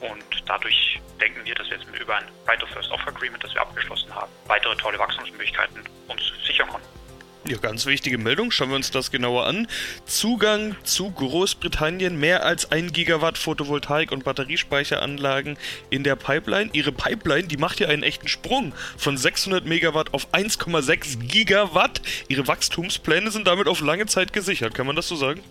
und 0.01 0.43
dadurch 0.45 0.99
denken 1.21 1.45
wir, 1.45 1.55
dass 1.55 1.69
wir 1.69 1.77
jetzt 1.77 1.87
über 1.99 2.17
ein 2.17 2.25
Right 2.47 2.61
of 2.61 2.69
First 2.69 2.91
Offer 2.91 3.07
Agreement, 3.07 3.43
das 3.43 3.53
wir 3.53 3.61
abgeschlossen 3.61 4.13
haben, 4.13 4.31
weitere 4.47 4.75
tolle 4.75 4.99
Wachstumsmöglichkeiten 4.99 5.81
uns 6.07 6.21
sichern 6.45 6.67
konnten. 6.67 7.02
Ja, 7.45 7.57
ganz 7.57 7.85
wichtige 7.85 8.17
Meldung. 8.17 8.51
Schauen 8.51 8.69
wir 8.69 8.77
uns 8.77 8.89
das 8.89 9.11
genauer 9.11 9.45
an. 9.45 9.67
Zugang 10.05 10.77
zu 10.85 11.11
Großbritannien, 11.11 12.17
mehr 12.17 12.45
als 12.45 12.71
ein 12.71 12.93
Gigawatt 12.93 13.37
Photovoltaik- 13.37 14.13
und 14.13 14.23
Batteriespeicheranlagen 14.23 15.57
in 15.89 16.03
der 16.03 16.15
Pipeline. 16.15 16.69
Ihre 16.71 16.93
Pipeline, 16.93 17.49
die 17.49 17.57
macht 17.57 17.81
ja 17.81 17.89
einen 17.89 18.03
echten 18.03 18.29
Sprung 18.29 18.73
von 18.97 19.17
600 19.17 19.65
Megawatt 19.65 20.13
auf 20.13 20.33
1,6 20.33 21.19
Gigawatt. 21.27 22.01
Ihre 22.29 22.47
Wachstumspläne 22.47 23.29
sind 23.29 23.45
damit 23.45 23.67
auf 23.67 23.81
lange 23.81 24.05
Zeit 24.05 24.31
gesichert. 24.31 24.73
Kann 24.73 24.87
man 24.87 24.95
das 24.95 25.09
so 25.09 25.17
sagen? 25.17 25.43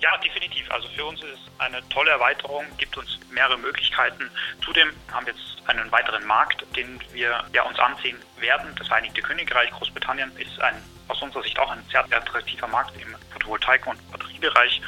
Ja, 0.00 0.16
definitiv. 0.18 0.70
Also 0.70 0.88
für 0.88 1.04
uns 1.04 1.22
ist 1.22 1.32
es 1.32 1.60
eine 1.60 1.86
tolle 1.90 2.10
Erweiterung, 2.10 2.64
gibt 2.78 2.96
uns 2.96 3.18
mehrere 3.30 3.58
Möglichkeiten. 3.58 4.30
Zudem 4.64 4.88
haben 5.12 5.26
wir 5.26 5.34
jetzt 5.34 5.68
einen 5.68 5.90
weiteren 5.92 6.24
Markt, 6.26 6.64
den 6.76 7.00
wir 7.12 7.44
ja, 7.52 7.62
uns 7.62 7.78
ansehen 7.78 8.16
werden. 8.38 8.74
Das 8.78 8.88
Vereinigte 8.88 9.22
Königreich, 9.22 9.70
Großbritannien, 9.70 10.30
ist 10.38 10.60
ein, 10.60 10.74
aus 11.08 11.20
unserer 11.22 11.42
Sicht 11.42 11.58
auch 11.58 11.70
ein 11.70 11.82
sehr 11.90 12.04
attraktiver 12.04 12.68
Markt 12.68 12.92
im 13.00 13.14
Photovoltaik- 13.32 13.86
und 13.86 14.12
Batteriebereich. 14.12 14.80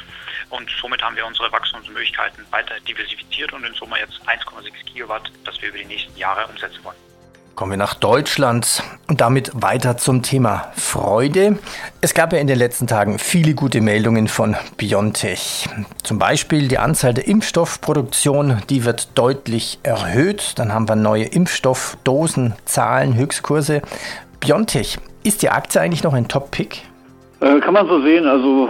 Und 0.49 0.69
somit 0.81 1.01
haben 1.01 1.15
wir 1.15 1.25
unsere 1.25 1.51
Wachstumsmöglichkeiten 1.51 2.45
weiter 2.51 2.79
diversifiziert 2.87 3.51
und 3.53 3.63
in 3.65 3.73
Summe 3.73 3.99
jetzt 3.99 4.19
1,6 4.25 4.85
Gigawatt, 4.85 5.31
das 5.43 5.61
wir 5.61 5.69
über 5.69 5.77
die 5.77 5.85
nächsten 5.85 6.15
Jahre 6.17 6.47
umsetzen 6.47 6.83
wollen. 6.83 6.97
Kommen 7.57 7.71
wir 7.71 7.77
nach 7.77 7.95
Deutschland 7.95 8.83
und 9.07 9.19
damit 9.19 9.49
weiter 9.55 9.97
zum 9.97 10.21
Thema 10.21 10.71
Freude. 10.75 11.57
Es 12.01 12.13
gab 12.13 12.31
ja 12.31 12.37
in 12.37 12.45
den 12.45 12.59
letzten 12.59 12.85
Tagen 12.85 13.17
viele 13.17 13.55
gute 13.55 13.81
Meldungen 13.81 14.27
von 14.27 14.55
BioNTech. 14.77 15.67
Zum 16.03 16.19
Beispiel 16.19 16.67
die 16.67 16.77
Anzahl 16.77 17.15
der 17.15 17.27
Impfstoffproduktion, 17.27 18.61
die 18.69 18.85
wird 18.85 19.17
deutlich 19.17 19.79
erhöht. 19.81 20.53
Dann 20.59 20.71
haben 20.71 20.87
wir 20.87 20.95
neue 20.95 21.23
Impfstoffdosen, 21.23 22.53
Zahlen, 22.65 23.15
Höchstkurse. 23.15 23.81
BioNTech, 24.39 24.97
ist 25.23 25.41
die 25.41 25.49
Aktie 25.49 25.81
eigentlich 25.81 26.03
noch 26.03 26.13
ein 26.13 26.27
Top-Pick? 26.27 26.83
Äh, 27.39 27.59
kann 27.59 27.73
man 27.73 27.87
so 27.87 28.01
sehen. 28.01 28.25
Also 28.25 28.69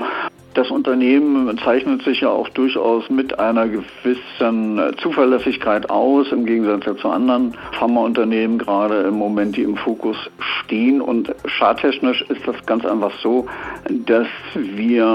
das 0.58 0.72
Unternehmen 0.72 1.56
zeichnet 1.60 2.02
sich 2.02 2.22
ja 2.22 2.30
auch 2.30 2.50
durchaus 2.50 3.12
mit 3.12 3.38
einer 3.38 3.68
gewissen 3.68 4.82
Zuverlässigkeit 4.98 5.88
aus, 5.92 6.32
im 6.32 6.48
Gegensatz 6.48 7.00
zu 7.00 7.10
anderen 7.10 7.54
Pharmaunternehmen, 7.74 8.58
gerade 8.58 9.02
im 9.02 9.14
Moment, 9.14 9.56
die 9.56 9.62
im 9.62 9.78
Fokus 9.78 10.18
stehen. 10.40 11.00
Und 11.00 11.32
charttechnisch 11.46 12.24
ist 12.24 12.42
das 12.48 12.56
ganz 12.66 12.86
einfach 12.88 13.12
so, 13.22 13.46
dass 13.88 14.28
wir 14.56 15.06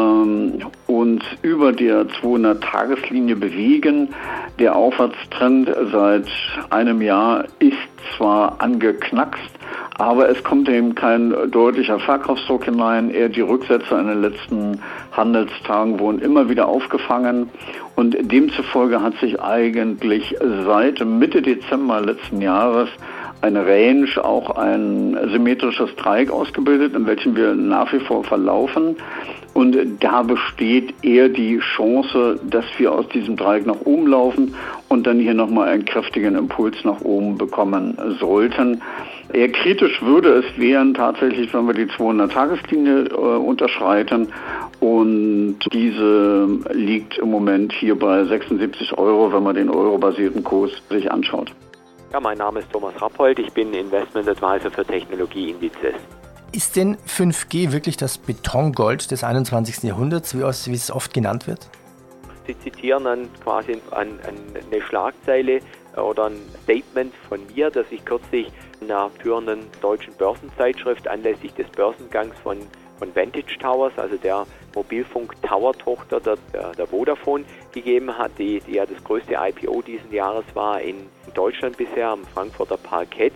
uns 0.86 1.24
über 1.42 1.72
der 1.72 2.06
200-Tageslinie 2.22 3.34
bewegen. 3.34 4.10
Der 4.60 4.76
Aufwärtstrend 4.76 5.68
seit 5.90 6.28
einem 6.70 7.02
Jahr 7.02 7.46
ist 7.58 7.76
zwar 8.16 8.60
angeknackst, 8.60 9.50
aber 9.98 10.28
es 10.28 10.42
kommt 10.42 10.68
eben 10.68 10.94
kein 10.94 11.34
deutlicher 11.50 11.98
Verkaufsdruck 11.98 12.64
hinein. 12.64 13.10
Eher 13.10 13.28
die 13.28 13.40
Rücksätze 13.40 13.94
in 13.94 14.08
den 14.08 14.22
letzten 14.22 14.80
Handelstagen 15.12 15.98
wurden 15.98 16.20
immer 16.20 16.48
wieder 16.48 16.66
aufgefangen 16.66 17.50
und 17.94 18.16
demzufolge 18.20 19.02
hat 19.02 19.16
sich 19.18 19.40
eigentlich 19.40 20.34
seit 20.64 21.04
Mitte 21.04 21.42
Dezember 21.42 22.00
letzten 22.00 22.40
Jahres 22.40 22.88
eine 23.42 23.66
Range, 23.66 24.08
auch 24.22 24.50
ein 24.50 25.18
symmetrisches 25.30 25.94
Dreieck 25.96 26.30
ausgebildet, 26.30 26.94
in 26.94 27.06
welchem 27.06 27.36
wir 27.36 27.54
nach 27.54 27.92
wie 27.92 27.98
vor 27.98 28.24
verlaufen. 28.24 28.96
Und 29.52 29.76
da 30.00 30.22
besteht 30.22 30.94
eher 31.04 31.28
die 31.28 31.58
Chance, 31.58 32.40
dass 32.48 32.64
wir 32.78 32.92
aus 32.92 33.06
diesem 33.08 33.36
Dreieck 33.36 33.66
nach 33.66 33.80
oben 33.84 34.06
laufen 34.06 34.54
und 34.88 35.06
dann 35.06 35.18
hier 35.18 35.34
nochmal 35.34 35.68
einen 35.68 35.84
kräftigen 35.84 36.36
Impuls 36.36 36.84
nach 36.84 37.02
oben 37.02 37.36
bekommen 37.36 37.98
sollten. 38.18 38.80
Eher 39.32 39.50
kritisch 39.50 40.02
würde 40.02 40.40
es 40.40 40.58
wären 40.58 40.92
tatsächlich, 40.92 41.52
wenn 41.54 41.66
wir 41.66 41.72
die 41.72 41.86
200-Tageslinie 41.86 43.04
äh, 43.06 43.14
unterschreiten. 43.14 44.30
Und 44.80 45.58
diese 45.72 46.48
liegt 46.72 47.16
im 47.16 47.30
Moment 47.30 47.72
hier 47.72 47.98
bei 47.98 48.24
76 48.24 48.98
Euro, 48.98 49.32
wenn 49.32 49.42
man 49.42 49.54
den 49.54 49.70
eurobasierten 49.70 50.44
Kurs 50.44 50.70
sich 50.90 51.10
anschaut. 51.10 51.50
Ja, 52.12 52.20
mein 52.20 52.36
Name 52.36 52.60
ist 52.60 52.70
Thomas 52.70 52.92
Rappold, 53.00 53.38
ich 53.38 53.50
bin 53.54 53.72
Investment 53.72 54.28
Advisor 54.28 54.70
für 54.70 54.84
Technologieindizes. 54.84 55.94
Ist 56.52 56.76
denn 56.76 56.98
5G 57.08 57.72
wirklich 57.72 57.96
das 57.96 58.18
Betongold 58.18 59.10
des 59.10 59.24
21. 59.24 59.84
Jahrhunderts, 59.84 60.36
wie 60.36 60.74
es 60.74 60.90
oft 60.90 61.14
genannt 61.14 61.46
wird? 61.46 61.70
Sie 62.46 62.58
zitieren 62.58 63.04
dann 63.04 63.28
quasi 63.42 63.80
an, 63.92 64.08
an 64.28 64.34
eine 64.70 64.82
Schlagzeile 64.82 65.60
oder 65.96 66.26
ein 66.26 66.40
Statement 66.62 67.14
von 67.28 67.40
mir, 67.54 67.70
das 67.70 67.86
ich 67.90 68.04
kürzlich 68.04 68.48
in 68.80 68.90
einer 68.90 69.10
führenden 69.10 69.66
deutschen 69.80 70.14
Börsenzeitschrift 70.14 71.06
anlässlich 71.08 71.52
des 71.54 71.68
Börsengangs 71.70 72.38
von, 72.40 72.58
von 72.98 73.14
Vantage 73.14 73.58
Towers, 73.58 73.92
also 73.96 74.16
der 74.16 74.46
Mobilfunk-Tower-Tochter 74.74 76.20
der, 76.20 76.36
der, 76.76 76.86
Vodafone, 76.86 77.44
gegeben 77.72 78.16
hat, 78.16 78.32
die, 78.38 78.60
die 78.60 78.74
ja 78.74 78.86
das 78.86 79.02
größte 79.04 79.34
IPO 79.34 79.82
diesen 79.82 80.12
Jahres 80.12 80.44
war 80.54 80.80
in 80.80 81.06
Deutschland 81.34 81.76
bisher 81.76 82.08
am 82.08 82.24
Frankfurter 82.24 82.76
Parkett. 82.76 83.34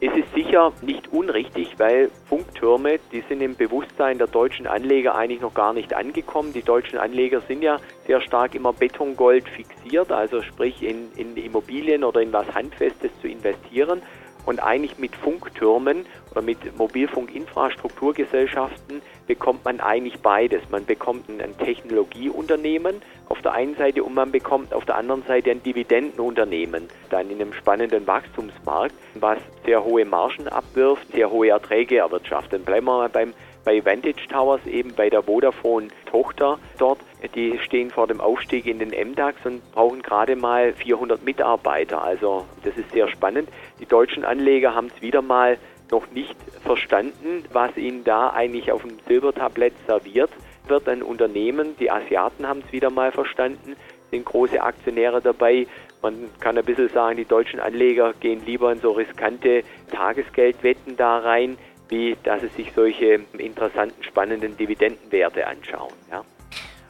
Es 0.00 0.14
ist 0.14 0.32
sicher 0.32 0.72
nicht 0.80 1.12
unrichtig, 1.12 1.74
weil 1.78 2.08
Funktürme, 2.28 3.00
die 3.10 3.20
sind 3.28 3.40
im 3.40 3.56
Bewusstsein 3.56 4.18
der 4.18 4.28
deutschen 4.28 4.68
Anleger 4.68 5.16
eigentlich 5.16 5.40
noch 5.40 5.54
gar 5.54 5.72
nicht 5.72 5.92
angekommen. 5.92 6.52
Die 6.52 6.62
deutschen 6.62 7.00
Anleger 7.00 7.40
sind 7.48 7.62
ja 7.62 7.78
sehr 8.06 8.20
stark 8.20 8.54
immer 8.54 8.72
Betongold 8.72 9.48
fixiert, 9.48 9.77
also 10.10 10.42
sprich 10.42 10.82
in, 10.82 11.10
in 11.16 11.36
Immobilien 11.36 12.04
oder 12.04 12.20
in 12.20 12.32
was 12.32 12.46
Handfestes 12.54 13.10
zu 13.20 13.28
investieren. 13.28 14.02
Und 14.46 14.60
eigentlich 14.60 14.98
mit 14.98 15.16
Funktürmen 15.16 16.06
oder 16.30 16.40
mit 16.40 16.78
Mobilfunkinfrastrukturgesellschaften 16.78 19.02
bekommt 19.26 19.64
man 19.64 19.80
eigentlich 19.80 20.20
beides. 20.20 20.62
Man 20.70 20.86
bekommt 20.86 21.28
ein 21.28 21.58
Technologieunternehmen 21.58 23.02
auf 23.28 23.42
der 23.42 23.52
einen 23.52 23.76
Seite 23.76 24.02
und 24.02 24.14
man 24.14 24.30
bekommt 24.30 24.72
auf 24.72 24.84
der 24.84 24.96
anderen 24.96 25.22
Seite 25.24 25.50
ein 25.50 25.62
Dividendenunternehmen, 25.62 26.88
dann 27.10 27.30
in 27.30 27.40
einem 27.40 27.52
spannenden 27.52 28.06
Wachstumsmarkt, 28.06 28.94
was 29.14 29.38
sehr 29.64 29.84
hohe 29.84 30.04
Margen 30.04 30.48
abwirft, 30.48 31.12
sehr 31.12 31.30
hohe 31.30 31.48
Erträge 31.48 31.98
erwirtschaftet. 31.98 32.64
Bleiben 32.64 32.86
wir 32.86 32.96
mal 32.98 33.08
beim 33.08 33.34
bei 33.64 33.84
Vantage 33.84 34.26
Towers, 34.30 34.64
eben 34.66 34.94
bei 34.94 35.10
der 35.10 35.22
Vodafone 35.22 35.88
Tochter 36.06 36.58
dort. 36.78 37.00
Die 37.34 37.58
stehen 37.58 37.90
vor 37.90 38.06
dem 38.06 38.18
Aufstieg 38.18 38.64
in 38.64 38.78
den 38.78 38.88
MDAX 39.10 39.44
und 39.44 39.60
brauchen 39.72 40.00
gerade 40.00 40.36
mal 40.36 40.72
400 40.72 41.22
Mitarbeiter. 41.22 42.02
Also 42.02 42.46
das 42.64 42.78
ist 42.78 42.90
sehr 42.92 43.08
spannend. 43.08 43.50
Die 43.78 43.84
deutschen 43.84 44.24
Anleger 44.24 44.74
haben 44.74 44.90
es 44.94 45.02
wieder 45.02 45.20
mal 45.20 45.58
noch 45.90 46.10
nicht 46.12 46.34
verstanden, 46.64 47.44
was 47.52 47.76
ihnen 47.76 48.04
da 48.04 48.30
eigentlich 48.30 48.72
auf 48.72 48.80
dem 48.80 48.98
Silbertablett 49.06 49.74
serviert 49.86 50.30
wird. 50.68 50.88
Ein 50.88 51.02
Unternehmen, 51.02 51.76
die 51.78 51.90
Asiaten 51.90 52.46
haben 52.46 52.62
es 52.66 52.72
wieder 52.72 52.90
mal 52.90 53.12
verstanden, 53.12 53.76
sind 54.10 54.24
große 54.24 54.60
Aktionäre 54.62 55.20
dabei. 55.20 55.66
Man 56.02 56.14
kann 56.40 56.56
ein 56.56 56.64
bisschen 56.64 56.88
sagen, 56.88 57.16
die 57.16 57.24
deutschen 57.24 57.60
Anleger 57.60 58.12
gehen 58.14 58.44
lieber 58.46 58.70
in 58.72 58.80
so 58.80 58.92
riskante 58.92 59.62
Tagesgeldwetten 59.90 60.96
da 60.96 61.18
rein, 61.18 61.58
wie 61.88 62.16
dass 62.22 62.40
sie 62.42 62.48
sich 62.48 62.72
solche 62.74 63.20
interessanten, 63.36 64.02
spannenden 64.02 64.56
Dividendenwerte 64.56 65.46
anschauen. 65.46 65.92
Ja. 66.10 66.24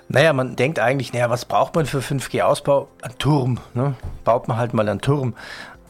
Naja, 0.08 0.32
man 0.32 0.56
denkt 0.56 0.78
eigentlich, 0.78 1.12
naja, 1.12 1.28
was 1.28 1.44
braucht 1.44 1.74
man 1.74 1.84
für 1.84 1.98
5G-Ausbau? 1.98 2.88
Ein 3.02 3.18
Turm, 3.18 3.60
ne? 3.74 3.94
Baut 4.24 4.48
man 4.48 4.56
halt 4.56 4.72
mal 4.72 4.88
einen 4.88 5.00
Turm. 5.00 5.34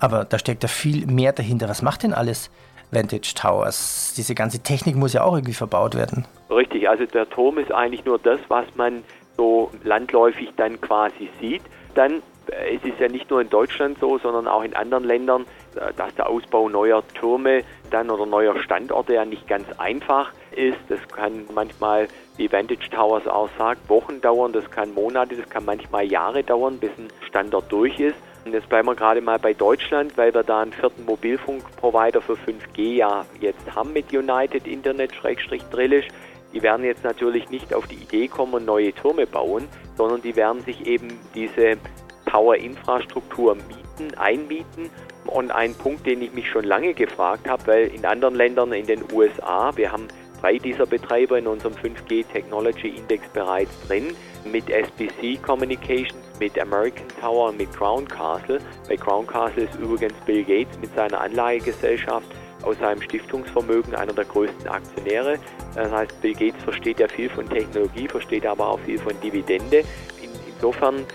Aber 0.01 0.25
da 0.25 0.39
steckt 0.39 0.65
da 0.65 0.69
viel 0.69 1.07
mehr 1.07 1.33
dahinter. 1.33 1.69
Was 1.69 1.83
macht 1.83 2.03
denn 2.03 2.13
alles 2.13 2.51
Vantage 2.91 3.35
Towers? 3.35 4.15
Diese 4.17 4.35
ganze 4.35 4.61
Technik 4.61 4.97
muss 4.97 5.13
ja 5.13 5.23
auch 5.25 5.35
irgendwie 5.35 5.55
verbaut 5.55 5.95
werden. 5.95 6.27
Richtig, 6.51 6.89
also 6.89 7.05
der 7.07 7.29
Turm 7.29 7.59
ist 7.59 7.73
eigentlich 7.73 8.05
nur 8.05 8.19
das, 8.19 8.41
was 8.49 8.67
man 8.75 9.05
so 9.37 9.71
landläufig 9.85 10.53
dann 10.57 10.81
quasi 10.81 11.31
sieht. 11.41 11.63
Dann 11.95 12.23
äh, 12.51 12.77
es 12.77 12.85
ist 12.85 12.99
ja 13.01 13.09
nicht 13.09 13.31
nur 13.31 13.41
in 13.41 13.51
Deutschland 13.51 13.99
so, 14.01 14.19
sondern 14.19 14.47
auch 14.47 14.63
in 14.63 14.75
anderen 14.75 15.05
Ländern, 15.05 15.43
äh, 15.77 15.93
dass 15.97 16.15
der 16.15 16.29
Ausbau 16.29 16.69
neuer 16.69 17.03
Türme 17.15 17.63
dann 17.91 18.11
oder 18.11 18.27
neuer 18.27 18.59
Standorte 18.61 19.15
ja 19.15 19.25
nicht 19.25 19.47
ganz 19.47 19.67
einfach 19.79 20.33
ist. 20.53 20.79
Das 20.89 21.01
kann 21.09 21.45
manchmal, 21.55 22.09
wie 22.37 22.51
Vantage 22.51 22.91
Towers 22.91 23.27
auch 23.27 23.49
sagt, 23.59 23.89
Wochen 23.89 24.21
dauern, 24.21 24.53
das 24.53 24.71
kann 24.71 24.93
Monate, 24.95 25.37
das 25.37 25.49
kann 25.49 25.65
manchmal 25.65 26.05
Jahre 26.05 26.43
dauern, 26.43 26.79
bis 26.79 26.91
ein 26.99 27.09
Standort 27.27 27.71
durch 27.71 27.99
ist. 28.01 28.17
Jetzt 28.53 28.69
bleiben 28.69 28.89
wir 28.89 28.95
gerade 28.95 29.21
mal 29.21 29.39
bei 29.39 29.55
Deutschland, 29.55 30.17
weil 30.17 30.33
wir 30.35 30.43
da 30.43 30.61
einen 30.61 30.73
vierten 30.73 31.05
Mobilfunkprovider 31.05 32.21
für 32.21 32.35
5G 32.35 32.97
ja 32.97 33.25
jetzt 33.41 33.75
haben 33.75 33.93
mit 33.93 34.13
United 34.13 34.67
Internet-Drillisch. 34.67 36.09
Die 36.53 36.63
werden 36.63 36.85
jetzt 36.85 37.05
natürlich 37.05 37.51
nicht 37.51 37.75
auf 37.75 37.87
die 37.87 37.97
Idee 37.97 38.29
kommen 38.29 38.55
und 38.55 38.65
neue 38.65 38.93
Türme 38.93 39.27
bauen, 39.27 39.69
sondern 39.97 40.23
die 40.23 40.35
werden 40.35 40.63
sich 40.65 40.87
eben 40.87 41.09
diese 41.35 41.77
Power-Infrastruktur 42.25 43.55
mieten, 43.55 44.17
einmieten. 44.17 44.91
Und 45.27 45.51
ein 45.51 45.75
Punkt, 45.75 46.07
den 46.07 46.23
ich 46.23 46.33
mich 46.33 46.49
schon 46.49 46.65
lange 46.65 46.95
gefragt 46.95 47.49
habe, 47.49 47.67
weil 47.67 47.87
in 47.89 48.07
anderen 48.07 48.35
Ländern, 48.35 48.73
in 48.73 48.87
den 48.87 49.05
USA, 49.13 49.77
wir 49.77 49.93
haben 49.93 50.09
drei 50.41 50.59
dieser 50.59 50.87
Betreiber 50.87 51.39
in 51.39 51.47
unserem 51.47 51.75
5G 51.75 52.25
Technology 52.33 52.89
Index 52.89 53.29
bereits 53.29 53.71
drin, 53.87 54.15
mit 54.45 54.71
SBC 54.71 55.43
Communications, 55.43 56.15
mit 56.39 56.59
American 56.59 57.07
Tower 57.21 57.51
und 57.51 57.59
mit 57.59 57.73
Crown 57.73 58.07
Castle. 58.07 58.61
Bei 58.89 58.97
Crown 58.97 59.27
Castle 59.27 59.65
ist 59.65 59.75
übrigens 59.77 60.15
Bill 60.27 60.45
Gates 60.45 60.79
mit 60.81 60.95
seiner 60.95 61.21
Anlagegesellschaft 61.21 62.27
aus 62.63 62.79
seinem 62.79 63.01
Stiftungsvermögen 63.03 63.95
einer 63.95 64.13
der 64.13 64.25
größten 64.25 64.69
Aktionäre. 64.69 65.39
Das 65.75 65.91
heißt, 65.91 66.21
Bill 66.21 66.35
Gates 66.35 66.63
versteht 66.65 67.01
ja 67.01 67.09
viel 67.09 67.29
von 67.29 67.49
Technologie, 67.49 68.09
versteht 68.09 68.47
aber 68.47 68.69
auch 68.69 68.81
viel 68.81 68.99
von 68.99 69.19
Dividende. 69.21 69.79
In, 70.23 70.31
insofern 70.55 71.07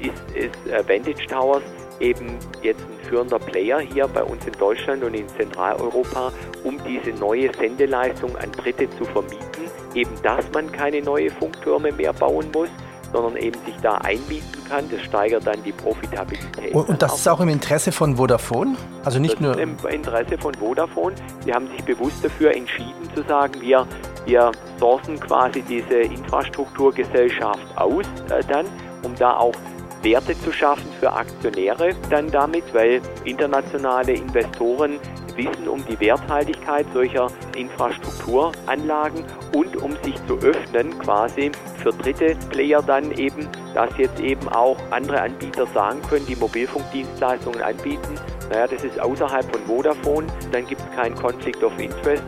ist, 0.00 0.36
ist 0.36 0.66
äh, 0.66 0.86
Vantage 0.88 1.26
Towers 1.26 1.62
eben 2.00 2.38
jetzt 2.62 2.80
ein 2.80 3.06
führender 3.08 3.38
Player 3.38 3.80
hier 3.80 4.08
bei 4.08 4.22
uns 4.22 4.44
in 4.46 4.52
Deutschland 4.54 5.04
und 5.04 5.14
in 5.14 5.28
Zentraleuropa, 5.28 6.32
um 6.64 6.78
diese 6.84 7.16
neue 7.18 7.52
Sendeleistung 7.54 8.36
an 8.36 8.50
Dritte 8.52 8.88
zu 8.90 9.04
vermieten. 9.04 9.46
Eben, 9.94 10.10
dass 10.22 10.44
man 10.52 10.70
keine 10.72 11.02
neue 11.02 11.30
Funktürme 11.30 11.92
mehr 11.92 12.12
bauen 12.12 12.50
muss, 12.52 12.68
sondern 13.12 13.36
eben 13.36 13.58
sich 13.64 13.76
da 13.82 13.96
einbieten 13.98 14.64
kann. 14.68 14.88
Das 14.90 15.02
steigert 15.02 15.46
dann 15.46 15.62
die 15.62 15.72
Profitabilität. 15.72 16.74
Und, 16.74 16.88
und 16.88 17.02
das 17.02 17.16
ist 17.16 17.28
auch 17.28 17.40
im 17.40 17.48
Interesse 17.48 17.92
von 17.92 18.16
Vodafone? 18.16 18.76
Also 19.04 19.18
nicht 19.18 19.34
das 19.34 19.40
nur. 19.40 19.52
Ist 19.52 19.60
im 19.60 19.76
Interesse 19.88 20.38
von 20.38 20.54
Vodafone. 20.54 21.14
Sie 21.44 21.52
haben 21.52 21.68
sich 21.68 21.84
bewusst 21.84 22.24
dafür 22.24 22.54
entschieden 22.54 23.08
zu 23.14 23.22
sagen, 23.24 23.60
wir, 23.60 23.86
wir 24.24 24.50
sourcen 24.78 25.20
quasi 25.20 25.62
diese 25.62 26.00
Infrastrukturgesellschaft 26.00 27.76
aus 27.76 28.06
äh, 28.30 28.42
dann, 28.48 28.66
um 29.02 29.14
da 29.16 29.36
auch 29.36 29.54
Werte 30.02 30.38
zu 30.40 30.52
schaffen 30.52 30.88
für 30.98 31.12
Aktionäre 31.12 31.94
dann 32.10 32.30
damit, 32.30 32.64
weil 32.72 33.00
internationale 33.24 34.12
Investoren 34.12 34.98
wissen 35.36 35.68
um 35.68 35.84
die 35.86 35.98
Werthaltigkeit 36.00 36.86
solcher 36.92 37.28
Infrastrukturanlagen 37.56 39.24
und 39.54 39.76
um 39.76 39.92
sich 40.02 40.14
zu 40.26 40.36
öffnen 40.38 40.98
quasi 40.98 41.50
für 41.82 41.90
dritte 41.90 42.36
Player 42.50 42.82
dann 42.82 43.12
eben, 43.12 43.48
dass 43.74 43.96
jetzt 43.98 44.20
eben 44.20 44.48
auch 44.48 44.76
andere 44.90 45.22
Anbieter 45.22 45.66
sagen 45.66 46.00
können, 46.08 46.26
die 46.26 46.36
Mobilfunkdienstleistungen 46.36 47.62
anbieten, 47.62 48.14
naja, 48.50 48.66
das 48.66 48.84
ist 48.84 49.00
außerhalb 49.00 49.50
von 49.50 49.64
Vodafone, 49.66 50.26
dann 50.50 50.66
gibt 50.66 50.80
es 50.80 50.96
keinen 50.96 51.14
Conflict 51.14 51.62
of 51.62 51.78
Interest. 51.78 52.22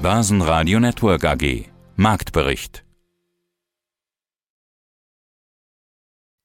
Börsenradio 0.00 0.80
Network 0.80 1.24
AG 1.24 1.66
Marktbericht 1.96 2.84